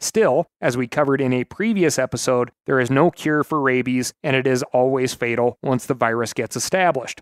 Still, 0.00 0.46
as 0.60 0.76
we 0.76 0.88
covered 0.88 1.20
in 1.20 1.32
a 1.32 1.44
previous 1.44 1.96
episode, 1.96 2.50
there 2.66 2.80
is 2.80 2.90
no 2.90 3.10
cure 3.12 3.44
for 3.44 3.60
rabies 3.60 4.12
and 4.24 4.34
it 4.34 4.48
is 4.48 4.64
always 4.72 5.14
fatal 5.14 5.58
once 5.62 5.86
the 5.86 5.94
virus 5.94 6.32
gets 6.32 6.56
established. 6.56 7.20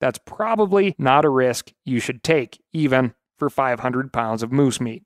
That's 0.00 0.18
probably 0.24 0.94
not 0.98 1.26
a 1.26 1.30
risk 1.30 1.72
you 1.84 2.00
should 2.00 2.22
take, 2.22 2.58
even 2.72 3.14
for 3.38 3.50
500 3.50 4.12
pounds 4.12 4.42
of 4.42 4.50
moose 4.50 4.80
meat. 4.80 5.02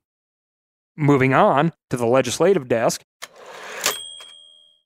Moving 0.97 1.35
on 1.35 1.73
to 1.91 1.97
the 1.97 2.07
legislative 2.07 2.69
desk. 2.69 3.03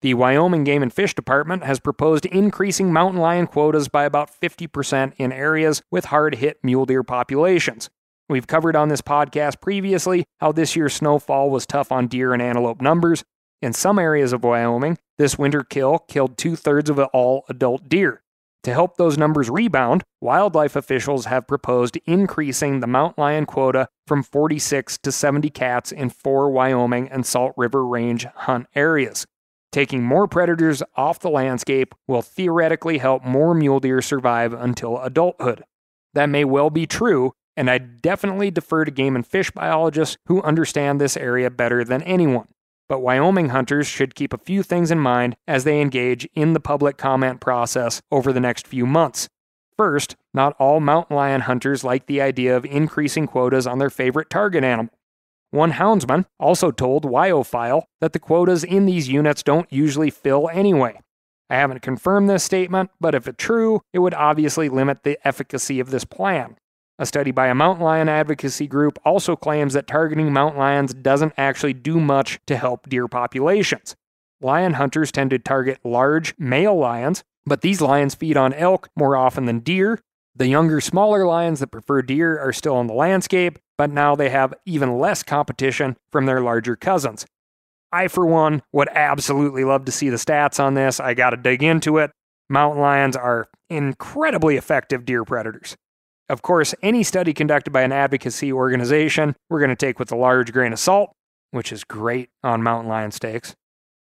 The 0.03 0.15
Wyoming 0.15 0.65
Game 0.65 0.83
and 0.83 0.93
Fish 0.93 1.15
Department 1.15 1.63
has 1.63 1.79
proposed 1.79 2.27
increasing 2.27 2.93
mountain 2.93 3.21
lion 3.21 3.47
quotas 3.47 3.89
by 3.89 4.05
about 4.05 4.31
50% 4.31 5.13
in 5.19 5.31
areas 5.31 5.83
with 5.91 6.07
hard 6.07 6.37
hit 6.37 6.59
mule 6.65 6.87
deer 6.87 7.03
populations. 7.03 7.91
We've 8.29 8.47
covered 8.47 8.77
on 8.77 8.89
this 8.89 9.03
podcast 9.03 9.61
previously 9.61 10.25
how 10.39 10.53
this 10.53 10.75
year's 10.75 10.95
snowfall 10.95 11.51
was 11.51 11.67
tough 11.67 11.93
on 11.93 12.09
deer 12.09 12.33
and 12.33 12.43
antelope 12.43 12.81
numbers. 12.81 13.23
In 13.61 13.73
some 13.73 13.99
areas 13.99 14.33
of 14.33 14.43
Wyoming, 14.43 14.99
this 15.19 15.39
winter 15.39 15.63
kill 15.63 15.99
killed 15.99 16.39
two 16.39 16.57
thirds 16.57 16.89
of 16.89 16.99
all 16.99 17.45
adult 17.49 17.89
deer. 17.89 18.23
To 18.65 18.73
help 18.75 18.97
those 18.97 19.17
numbers 19.17 19.49
rebound, 19.49 20.05
wildlife 20.21 20.77
officials 20.77 21.25
have 21.25 21.49
proposed 21.49 21.99
increasing 22.05 22.81
the 22.81 22.87
mountain 22.87 23.23
lion 23.23 23.47
quota 23.47 23.89
from 24.07 24.23
46 24.23 24.99
to 24.99 25.11
70 25.11 25.49
cats 25.51 25.91
in 25.93 26.11
four 26.11 26.51
Wyoming 26.51 27.09
and 27.09 27.25
Salt 27.25 27.55
River 27.57 27.87
Range 27.87 28.27
hunt 28.35 28.67
areas. 28.75 29.27
Taking 29.73 30.03
more 30.03 30.27
predators 30.27 30.83
off 30.95 31.21
the 31.21 31.31
landscape 31.31 31.95
will 32.07 32.23
theoretically 32.23 32.99
help 32.99 33.25
more 33.25 33.55
mule 33.55 33.81
deer 33.81 34.03
survive 34.03 34.53
until 34.53 35.01
adulthood. 35.01 35.65
That 36.13 36.27
may 36.27 36.45
well 36.45 36.71
be 36.71 36.87
true, 36.87 37.33
and 37.57 37.71
I 37.71 37.79
definitely 37.79 38.51
defer 38.51 38.85
to 38.85 38.91
game 38.91 39.15
and 39.15 39.27
fish 39.27 39.51
biologists 39.53 40.19
who 40.27 40.43
understand 40.43 41.01
this 41.01 41.17
area 41.17 41.51
better 41.51 41.83
than 41.85 42.03
anyone. 42.03 42.49
But 42.91 43.03
Wyoming 43.03 43.51
hunters 43.51 43.87
should 43.87 44.17
keep 44.17 44.33
a 44.33 44.39
few 44.39 44.65
things 44.65 44.91
in 44.91 44.99
mind 44.99 45.37
as 45.47 45.63
they 45.63 45.81
engage 45.81 46.29
in 46.35 46.55
the 46.55 46.61
public 46.61 46.97
comment 46.97 47.41
process 47.41 48.03
over 48.11 48.33
the 48.33 48.41
next 48.41 48.67
few 48.67 48.85
months. 48.85 49.29
First, 49.79 50.17
not 50.35 50.57
all 50.59 50.81
mountain 50.81 51.15
lion 51.15 51.43
hunters 51.43 51.85
like 51.85 52.07
the 52.07 52.21
idea 52.21 52.57
of 52.57 52.65
increasing 52.65 53.29
quotas 53.29 53.65
on 53.65 53.79
their 53.79 53.91
favorite 53.91 54.29
target 54.29 54.65
animal. 54.65 54.93
One 55.53 55.75
houndsman 55.75 56.27
also 56.41 56.73
told 56.73 57.05
WyoFile 57.05 57.85
that 58.01 58.13
the 58.13 58.19
quotas 58.19 58.65
in 58.65 58.87
these 58.87 59.09
units 59.09 59.45
don't 59.45 59.73
usually 59.73 60.11
fill 60.11 60.51
anyway. 60.53 60.99
I 61.49 61.59
haven't 61.59 61.83
confirmed 61.83 62.29
this 62.29 62.43
statement, 62.43 62.91
but 63.01 63.15
if 63.15 63.29
it's 63.29 63.41
true, 63.41 63.83
it 63.93 64.01
would 64.01 64.15
obviously 64.15 64.69
limit 64.69 65.05
the 65.05 65.17
efficacy 65.25 65.79
of 65.79 65.93
this 65.93 66.05
plan. 66.05 66.57
A 67.01 67.07
study 67.07 67.31
by 67.31 67.47
a 67.47 67.55
mountain 67.55 67.83
lion 67.83 68.11
advocacy 68.11 68.67
group 68.67 68.99
also 69.07 69.35
claims 69.35 69.73
that 69.73 69.87
targeting 69.87 70.35
mountain 70.35 70.61
lions 70.61 70.93
doesn't 70.93 71.33
actually 71.39 71.73
do 71.73 71.99
much 71.99 72.39
to 72.47 72.59
help 72.59 72.91
deer 72.91 73.09
populations. 73.09 73.97
Lion 74.43 74.75
hunters 74.75 75.11
tend 75.11 75.31
to 75.31 75.39
target 75.39 75.81
large 75.83 76.35
male 76.39 76.77
lions, 76.77 77.25
but 77.47 77.63
these 77.63 77.81
lions 77.81 78.15
feed 78.15 78.37
on 78.37 78.53
elk 78.53 78.91
more 78.95 79.17
often 79.17 79.47
than 79.47 79.61
deer. 79.61 79.99
The 80.37 80.49
younger, 80.49 80.79
smaller 80.79 81.25
lions 81.25 81.61
that 81.61 81.69
prefer 81.69 82.03
deer 82.03 82.39
are 82.39 82.53
still 82.53 82.77
on 82.77 82.87
the 82.87 82.93
landscape, 82.93 83.59
but 83.79 83.89
now 83.89 84.15
they 84.15 84.29
have 84.29 84.53
even 84.67 84.99
less 84.99 85.23
competition 85.23 85.97
from 86.13 86.27
their 86.27 86.43
larger 86.43 86.77
cousins. 86.77 87.25
I, 87.91 88.09
for 88.09 88.27
one, 88.27 88.63
would 88.75 88.91
absolutely 88.91 89.65
love 89.65 89.87
to 89.87 89.93
see 89.93 90.11
the 90.11 90.19
stats 90.19 90.63
on 90.63 90.75
this. 90.75 91.01
I 91.01 91.15
got 91.15 91.31
to 91.31 91.39
dig 91.39 91.63
into 91.63 91.97
it. 91.97 92.11
Mountain 92.51 92.83
lions 92.83 93.17
are 93.17 93.49
incredibly 93.71 94.59
effective 94.59 95.07
deer 95.07 95.25
predators. 95.25 95.79
Of 96.31 96.43
course, 96.43 96.77
any 96.81 97.03
study 97.03 97.35
conducted 97.35 97.73
by 97.73 97.83
an 97.83 97.91
advocacy 97.91 98.53
organization, 98.53 99.35
we're 99.49 99.59
going 99.59 99.71
to 99.71 99.75
take 99.77 99.99
with 99.99 100.13
a 100.13 100.17
large 100.17 100.53
grain 100.53 100.73
of 100.73 100.79
salt, 100.79 101.11
which 101.51 101.73
is 101.73 101.83
great 101.83 102.31
on 102.45 102.63
mountain 102.63 102.89
lion 102.89 103.11
stakes. 103.11 103.57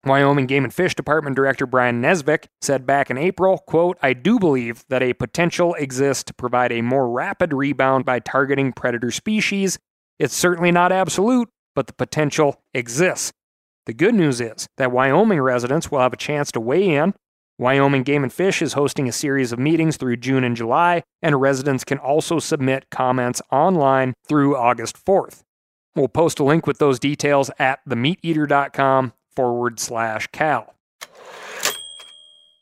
Wyoming 0.06 0.46
Game 0.46 0.66
and 0.66 0.74
Fish 0.74 0.94
Department 0.96 1.38
Director 1.38 1.66
Brian 1.66 2.02
Nesvik 2.02 2.48
said 2.62 2.86
back 2.86 3.10
in 3.10 3.18
April, 3.18 3.60
quote, 3.60 3.98
I 4.02 4.12
do 4.12 4.38
believe 4.38 4.84
that 4.90 5.02
a 5.02 5.14
potential 5.14 5.76
exists 5.76 6.26
to 6.26 6.34
provide 6.34 6.74
a 6.74 6.82
more 6.82 7.10
rapid 7.10 7.54
rebound 7.54 8.04
by 8.04 8.20
targeting 8.20 8.74
predator 8.74 9.12
species. 9.12 9.80
It's 10.20 10.36
certainly 10.36 10.72
not 10.72 10.92
absolute, 10.92 11.48
but 11.74 11.88
the 11.88 11.94
potential 11.94 12.62
exists. 12.74 13.32
The 13.86 13.94
good 13.94 14.14
news 14.14 14.42
is 14.42 14.68
that 14.76 14.92
Wyoming 14.92 15.40
residents 15.40 15.90
will 15.90 16.00
have 16.00 16.12
a 16.12 16.18
chance 16.18 16.52
to 16.52 16.60
weigh 16.60 16.96
in. 16.96 17.14
Wyoming 17.60 18.04
Game 18.04 18.24
and 18.24 18.32
Fish 18.32 18.62
is 18.62 18.72
hosting 18.72 19.10
a 19.10 19.12
series 19.12 19.52
of 19.52 19.60
meetings 19.60 19.98
through 19.98 20.16
June 20.16 20.46
and 20.46 20.56
July, 20.56 21.04
and 21.22 21.42
residents 21.42 21.84
can 21.84 21.98
also 21.98 22.40
submit 22.40 22.90
comments 22.90 23.42
online 23.52 24.14
through 24.26 24.56
August 24.56 24.98
4th. 25.06 25.44
We'll 25.94 26.08
post 26.08 26.40
a 26.40 26.46
link 26.46 26.66
with 26.66 26.78
those 26.78 27.00
details 27.00 27.52
at 27.60 27.82
themeateater.com 27.86 29.12
forward 29.36 29.78
slash 29.78 30.28
cal. 30.28 30.74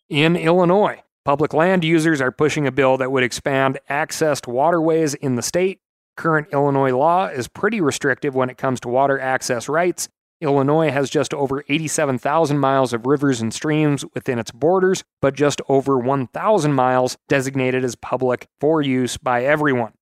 In 0.09 0.35
Illinois, 0.35 1.03
public 1.23 1.53
land 1.53 1.83
users 1.83 2.19
are 2.19 2.31
pushing 2.31 2.65
a 2.65 2.71
bill 2.71 2.97
that 2.97 3.11
would 3.11 3.23
expand 3.23 3.77
access 3.87 4.41
to 4.41 4.49
waterways 4.49 5.13
in 5.13 5.35
the 5.35 5.43
state. 5.43 5.79
Current 6.15 6.47
Illinois 6.51 6.97
law 6.97 7.27
is 7.27 7.47
pretty 7.47 7.81
restrictive 7.81 8.33
when 8.33 8.49
it 8.49 8.57
comes 8.57 8.79
to 8.79 8.87
water 8.87 9.19
access 9.19 9.69
rights. 9.69 10.09
Illinois 10.39 10.91
has 10.91 11.09
just 11.09 11.33
over 11.33 11.63
87,000 11.67 12.59
miles 12.59 12.93
of 12.93 13.05
rivers 13.05 13.41
and 13.41 13.53
streams 13.53 14.05
within 14.13 14.37
its 14.37 14.51
borders, 14.51 15.03
but 15.21 15.33
just 15.33 15.61
over 15.67 15.97
1,000 15.97 16.73
miles 16.73 17.17
designated 17.27 17.83
as 17.83 17.95
public 17.95 18.47
for 18.59 18.81
use 18.81 19.17
by 19.17 19.43
everyone. 19.43 19.93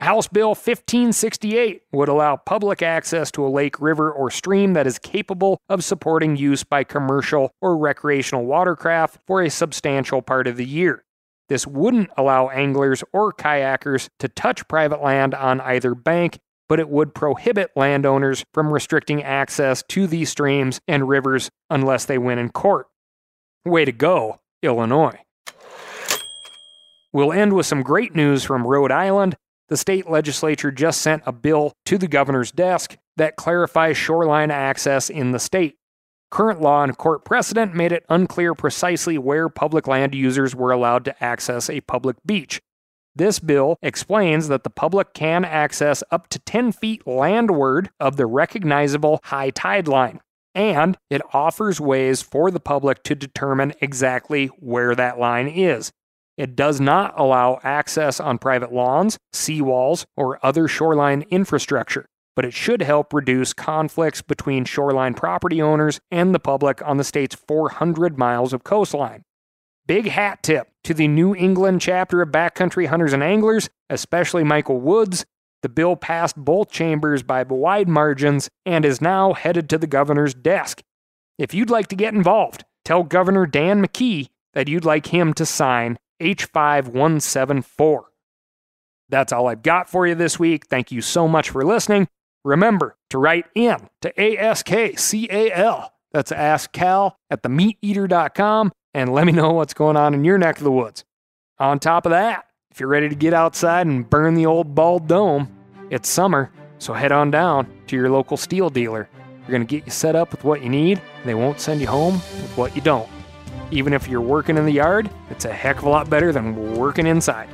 House 0.00 0.28
Bill 0.28 0.48
1568 0.50 1.82
would 1.92 2.08
allow 2.08 2.36
public 2.36 2.82
access 2.82 3.30
to 3.30 3.46
a 3.46 3.48
lake, 3.48 3.80
river, 3.80 4.12
or 4.12 4.30
stream 4.30 4.74
that 4.74 4.86
is 4.86 4.98
capable 4.98 5.58
of 5.70 5.82
supporting 5.82 6.36
use 6.36 6.64
by 6.64 6.84
commercial 6.84 7.50
or 7.62 7.78
recreational 7.78 8.44
watercraft 8.44 9.18
for 9.26 9.40
a 9.42 9.48
substantial 9.48 10.20
part 10.20 10.46
of 10.46 10.56
the 10.56 10.66
year. 10.66 11.04
This 11.48 11.66
wouldn't 11.66 12.10
allow 12.16 12.48
anglers 12.48 13.04
or 13.12 13.32
kayakers 13.32 14.08
to 14.18 14.28
touch 14.28 14.68
private 14.68 15.00
land 15.00 15.32
on 15.32 15.60
either 15.60 15.94
bank, 15.94 16.40
but 16.68 16.80
it 16.80 16.88
would 16.88 17.14
prohibit 17.14 17.70
landowners 17.76 18.44
from 18.52 18.72
restricting 18.72 19.22
access 19.22 19.82
to 19.88 20.06
these 20.06 20.30
streams 20.30 20.80
and 20.88 21.08
rivers 21.08 21.50
unless 21.70 22.04
they 22.04 22.18
win 22.18 22.38
in 22.38 22.50
court. 22.50 22.86
Way 23.64 23.84
to 23.84 23.92
go, 23.92 24.40
Illinois. 24.62 25.18
We'll 27.12 27.32
end 27.32 27.54
with 27.54 27.66
some 27.66 27.82
great 27.82 28.14
news 28.14 28.44
from 28.44 28.66
Rhode 28.66 28.92
Island 28.92 29.36
the 29.68 29.76
state 29.76 30.08
legislature 30.08 30.70
just 30.70 31.02
sent 31.02 31.24
a 31.26 31.32
bill 31.32 31.72
to 31.86 31.98
the 31.98 32.06
governor's 32.06 32.52
desk 32.52 32.96
that 33.16 33.36
clarifies 33.36 33.96
shoreline 33.96 34.50
access 34.50 35.10
in 35.10 35.32
the 35.32 35.38
state. 35.40 35.76
Current 36.30 36.60
law 36.60 36.84
and 36.84 36.96
court 36.96 37.24
precedent 37.24 37.74
made 37.74 37.92
it 37.92 38.04
unclear 38.08 38.54
precisely 38.54 39.18
where 39.18 39.48
public 39.48 39.86
land 39.86 40.14
users 40.14 40.54
were 40.54 40.70
allowed 40.70 41.04
to 41.06 41.24
access 41.24 41.68
a 41.68 41.80
public 41.82 42.16
beach. 42.24 42.60
This 43.16 43.38
bill 43.38 43.78
explains 43.80 44.48
that 44.48 44.62
the 44.62 44.68
public 44.68 45.14
can 45.14 45.42
access 45.42 46.04
up 46.10 46.28
to 46.28 46.38
10 46.38 46.72
feet 46.72 47.06
landward 47.06 47.88
of 47.98 48.18
the 48.18 48.26
recognizable 48.26 49.20
high 49.24 49.48
tide 49.48 49.88
line, 49.88 50.20
and 50.54 50.98
it 51.08 51.22
offers 51.32 51.80
ways 51.80 52.20
for 52.20 52.50
the 52.50 52.60
public 52.60 53.02
to 53.04 53.14
determine 53.14 53.72
exactly 53.80 54.48
where 54.58 54.94
that 54.94 55.18
line 55.18 55.48
is. 55.48 55.92
It 56.36 56.54
does 56.54 56.78
not 56.78 57.18
allow 57.18 57.58
access 57.62 58.20
on 58.20 58.36
private 58.36 58.70
lawns, 58.70 59.16
seawalls, 59.34 60.04
or 60.14 60.38
other 60.44 60.68
shoreline 60.68 61.24
infrastructure, 61.30 62.04
but 62.34 62.44
it 62.44 62.52
should 62.52 62.82
help 62.82 63.14
reduce 63.14 63.54
conflicts 63.54 64.20
between 64.20 64.66
shoreline 64.66 65.14
property 65.14 65.62
owners 65.62 66.00
and 66.10 66.34
the 66.34 66.38
public 66.38 66.86
on 66.86 66.98
the 66.98 67.04
state's 67.04 67.34
400 67.34 68.18
miles 68.18 68.52
of 68.52 68.62
coastline. 68.62 69.22
Big 69.86 70.08
hat 70.08 70.42
tip 70.42 70.68
to 70.82 70.94
the 70.94 71.06
New 71.06 71.34
England 71.34 71.80
chapter 71.80 72.20
of 72.20 72.30
Backcountry 72.30 72.88
Hunters 72.88 73.12
and 73.12 73.22
Anglers, 73.22 73.68
especially 73.88 74.42
Michael 74.42 74.80
Woods. 74.80 75.24
The 75.62 75.68
bill 75.68 75.94
passed 75.94 76.36
both 76.36 76.70
chambers 76.70 77.22
by 77.22 77.44
wide 77.44 77.88
margins 77.88 78.48
and 78.64 78.84
is 78.84 79.00
now 79.00 79.32
headed 79.32 79.68
to 79.70 79.78
the 79.78 79.86
governor's 79.86 80.34
desk. 80.34 80.82
If 81.38 81.54
you'd 81.54 81.70
like 81.70 81.86
to 81.88 81.96
get 81.96 82.14
involved, 82.14 82.64
tell 82.84 83.04
Governor 83.04 83.46
Dan 83.46 83.84
McKee 83.84 84.28
that 84.54 84.68
you'd 84.68 84.84
like 84.84 85.06
him 85.06 85.32
to 85.34 85.46
sign 85.46 85.98
H5174. 86.20 88.02
That's 89.08 89.32
all 89.32 89.46
I've 89.46 89.62
got 89.62 89.88
for 89.88 90.06
you 90.06 90.16
this 90.16 90.38
week. 90.38 90.66
Thank 90.66 90.90
you 90.90 91.00
so 91.00 91.28
much 91.28 91.50
for 91.50 91.64
listening. 91.64 92.08
Remember 92.44 92.96
to 93.10 93.18
write 93.18 93.46
in 93.54 93.88
to 94.02 94.12
ASKCAL. 94.14 95.90
That's 96.12 96.32
Ask 96.32 96.72
Cal 96.72 97.16
at 97.30 97.42
themeateater.com 97.42 98.72
and 98.96 99.12
let 99.12 99.26
me 99.26 99.32
know 99.32 99.52
what's 99.52 99.74
going 99.74 99.94
on 99.94 100.14
in 100.14 100.24
your 100.24 100.38
neck 100.38 100.56
of 100.56 100.64
the 100.64 100.72
woods. 100.72 101.04
On 101.58 101.78
top 101.78 102.06
of 102.06 102.10
that, 102.10 102.46
if 102.70 102.80
you're 102.80 102.88
ready 102.88 103.10
to 103.10 103.14
get 103.14 103.34
outside 103.34 103.86
and 103.86 104.08
burn 104.08 104.34
the 104.34 104.46
old 104.46 104.74
bald 104.74 105.06
dome, 105.06 105.54
it's 105.90 106.08
summer, 106.08 106.50
so 106.78 106.94
head 106.94 107.12
on 107.12 107.30
down 107.30 107.68
to 107.88 107.96
your 107.96 108.08
local 108.08 108.38
STIHL 108.38 108.72
dealer. 108.72 109.10
They're 109.40 109.50
going 109.50 109.66
to 109.66 109.66
get 109.66 109.84
you 109.84 109.92
set 109.92 110.16
up 110.16 110.30
with 110.30 110.44
what 110.44 110.62
you 110.62 110.70
need, 110.70 110.98
and 111.18 111.28
they 111.28 111.34
won't 111.34 111.60
send 111.60 111.82
you 111.82 111.88
home 111.88 112.14
with 112.14 112.56
what 112.56 112.74
you 112.74 112.80
don't. 112.80 113.08
Even 113.70 113.92
if 113.92 114.08
you're 114.08 114.22
working 114.22 114.56
in 114.56 114.64
the 114.64 114.72
yard, 114.72 115.10
it's 115.28 115.44
a 115.44 115.52
heck 115.52 115.76
of 115.76 115.84
a 115.84 115.90
lot 115.90 116.08
better 116.08 116.32
than 116.32 116.76
working 116.76 117.06
inside. 117.06 117.50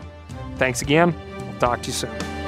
Thanks 0.58 0.80
again. 0.80 1.12
I'll 1.38 1.58
talk 1.58 1.82
to 1.82 1.88
you 1.88 1.92
soon. 1.92 2.41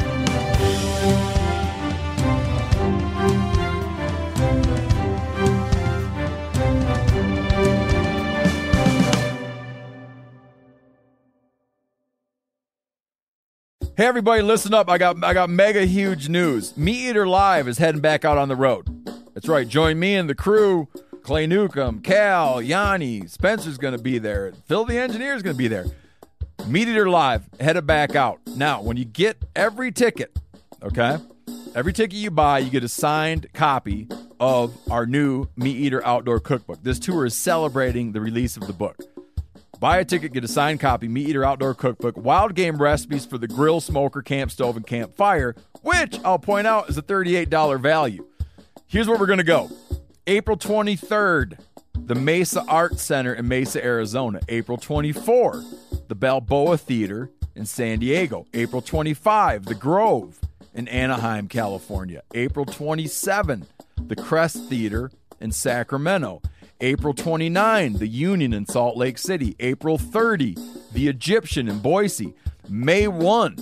Hey 13.96 14.07
everybody, 14.07 14.42
listen 14.42 14.74
up. 14.74 14.90
I 14.90 14.98
got 14.98 15.22
I 15.22 15.35
got 15.35 15.48
mega 15.48 15.87
huge 15.87 16.28
news. 16.28 16.76
Meat 16.76 17.11
Eater 17.11 17.28
Live 17.28 17.68
is 17.68 17.78
heading 17.78 18.00
back 18.00 18.24
out 18.24 18.37
on 18.37 18.48
the 18.48 18.57
road. 18.57 18.88
That's 19.35 19.46
right. 19.46 19.68
Join 19.68 20.00
me 20.00 20.16
and 20.16 20.28
the 20.28 20.35
crew 20.35 20.88
Clay 21.22 21.46
Newcomb, 21.46 22.00
Cal, 22.00 22.61
Yanni, 22.61 23.28
Spencer's 23.28 23.78
going 23.78 23.96
to 23.96 24.02
be 24.02 24.18
there. 24.18 24.52
Phil 24.66 24.85
the 24.85 24.98
engineer 24.98 25.37
is 25.37 25.44
going 25.44 25.54
to 25.54 25.59
be 25.59 25.68
there. 25.68 25.87
Meat 26.66 26.88
Eater 26.88 27.09
Live, 27.09 27.48
headed 27.61 27.87
back 27.87 28.16
out. 28.16 28.40
Now, 28.57 28.83
when 28.83 28.96
you 28.96 29.04
get 29.04 29.37
every 29.54 29.92
ticket, 29.92 30.40
okay, 30.83 31.18
every 31.76 31.92
ticket 31.92 32.18
you 32.18 32.33
buy, 32.33 32.59
you 32.59 32.70
get 32.70 32.83
a 32.83 32.88
signed 32.88 33.46
copy 33.52 34.09
of 34.40 34.76
our 34.90 35.07
new 35.07 35.46
Meat 35.54 35.76
Eater 35.76 36.04
Outdoor 36.04 36.40
Cookbook. 36.40 36.83
This 36.83 36.98
tour 36.98 37.26
is 37.26 37.37
celebrating 37.37 38.11
the 38.11 38.20
release 38.20 38.57
of 38.57 38.66
the 38.66 38.72
book. 38.72 38.96
Buy 39.80 39.98
a 39.98 40.04
ticket, 40.04 40.32
get 40.32 40.44
a 40.44 40.48
signed 40.48 40.80
copy, 40.80 41.08
Meat 41.08 41.28
Eater 41.28 41.44
Outdoor 41.44 41.74
Cookbook, 41.74 42.16
wild 42.16 42.54
game 42.54 42.78
recipes 42.78 43.26
for 43.26 43.38
the 43.38 43.48
grill, 43.48 43.80
smoker, 43.80 44.22
camp 44.22 44.50
stove, 44.50 44.76
and 44.76 44.87
campfire, 44.87 45.54
which 45.82 46.18
I'll 46.24 46.38
point 46.38 46.66
out 46.66 46.88
is 46.88 46.96
a 46.96 47.02
$38 47.02 47.80
value. 47.80 48.26
Here's 48.87 49.08
where 49.08 49.18
we're 49.18 49.26
going 49.26 49.38
to 49.38 49.44
go 49.44 49.70
April 50.26 50.56
23rd, 50.56 51.58
the 51.94 52.14
Mesa 52.14 52.64
Art 52.68 52.98
Center 52.98 53.34
in 53.34 53.48
Mesa, 53.48 53.84
Arizona. 53.84 54.40
April 54.48 54.78
24, 54.78 55.64
the 56.08 56.14
Balboa 56.14 56.78
Theater 56.78 57.30
in 57.54 57.66
San 57.66 57.98
Diego. 57.98 58.46
April 58.54 58.80
25, 58.80 59.66
the 59.66 59.74
Grove 59.74 60.40
in 60.74 60.88
Anaheim, 60.88 61.48
California. 61.48 62.22
April 62.34 62.64
27, 62.64 63.66
the 63.96 64.16
Crest 64.16 64.68
Theater 64.68 65.10
in 65.40 65.52
Sacramento. 65.52 66.42
April 66.80 67.14
29, 67.14 67.94
the 67.94 68.08
Union 68.08 68.52
in 68.52 68.66
Salt 68.66 68.96
Lake 68.96 69.18
City. 69.18 69.54
April 69.60 69.96
30, 69.98 70.56
the 70.92 71.08
Egyptian 71.08 71.68
in 71.68 71.78
Boise. 71.78 72.34
May 72.68 73.08
1, 73.08 73.56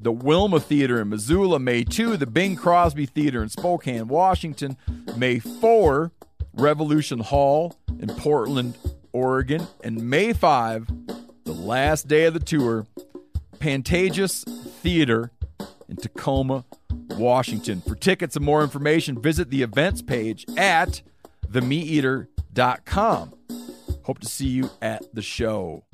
the 0.00 0.12
Wilma 0.12 0.60
Theater 0.60 1.00
in 1.00 1.08
Missoula. 1.08 1.58
May 1.58 1.84
2, 1.84 2.16
the 2.16 2.26
Bing 2.26 2.56
Crosby 2.56 3.06
Theater 3.06 3.42
in 3.42 3.48
Spokane, 3.48 4.08
Washington. 4.08 4.76
May 5.16 5.38
4, 5.38 6.12
Revolution 6.54 7.20
Hall 7.20 7.76
in 7.98 8.08
Portland, 8.08 8.76
Oregon. 9.12 9.66
And 9.82 10.08
May 10.08 10.32
5, 10.32 10.86
the 11.44 11.52
last 11.52 12.08
day 12.08 12.24
of 12.24 12.34
the 12.34 12.40
tour, 12.40 12.86
Pantages 13.58 14.44
Theater 14.82 15.30
in 15.88 15.96
Tacoma, 15.96 16.64
Washington. 17.16 17.80
For 17.80 17.94
tickets 17.94 18.36
and 18.36 18.44
more 18.44 18.62
information, 18.62 19.20
visit 19.20 19.50
the 19.50 19.62
events 19.62 20.02
page 20.02 20.44
at 20.56 21.02
themeateater.com. 21.50 23.34
Hope 24.04 24.18
to 24.20 24.28
see 24.28 24.48
you 24.48 24.70
at 24.80 25.02
the 25.14 25.22
show. 25.22 25.84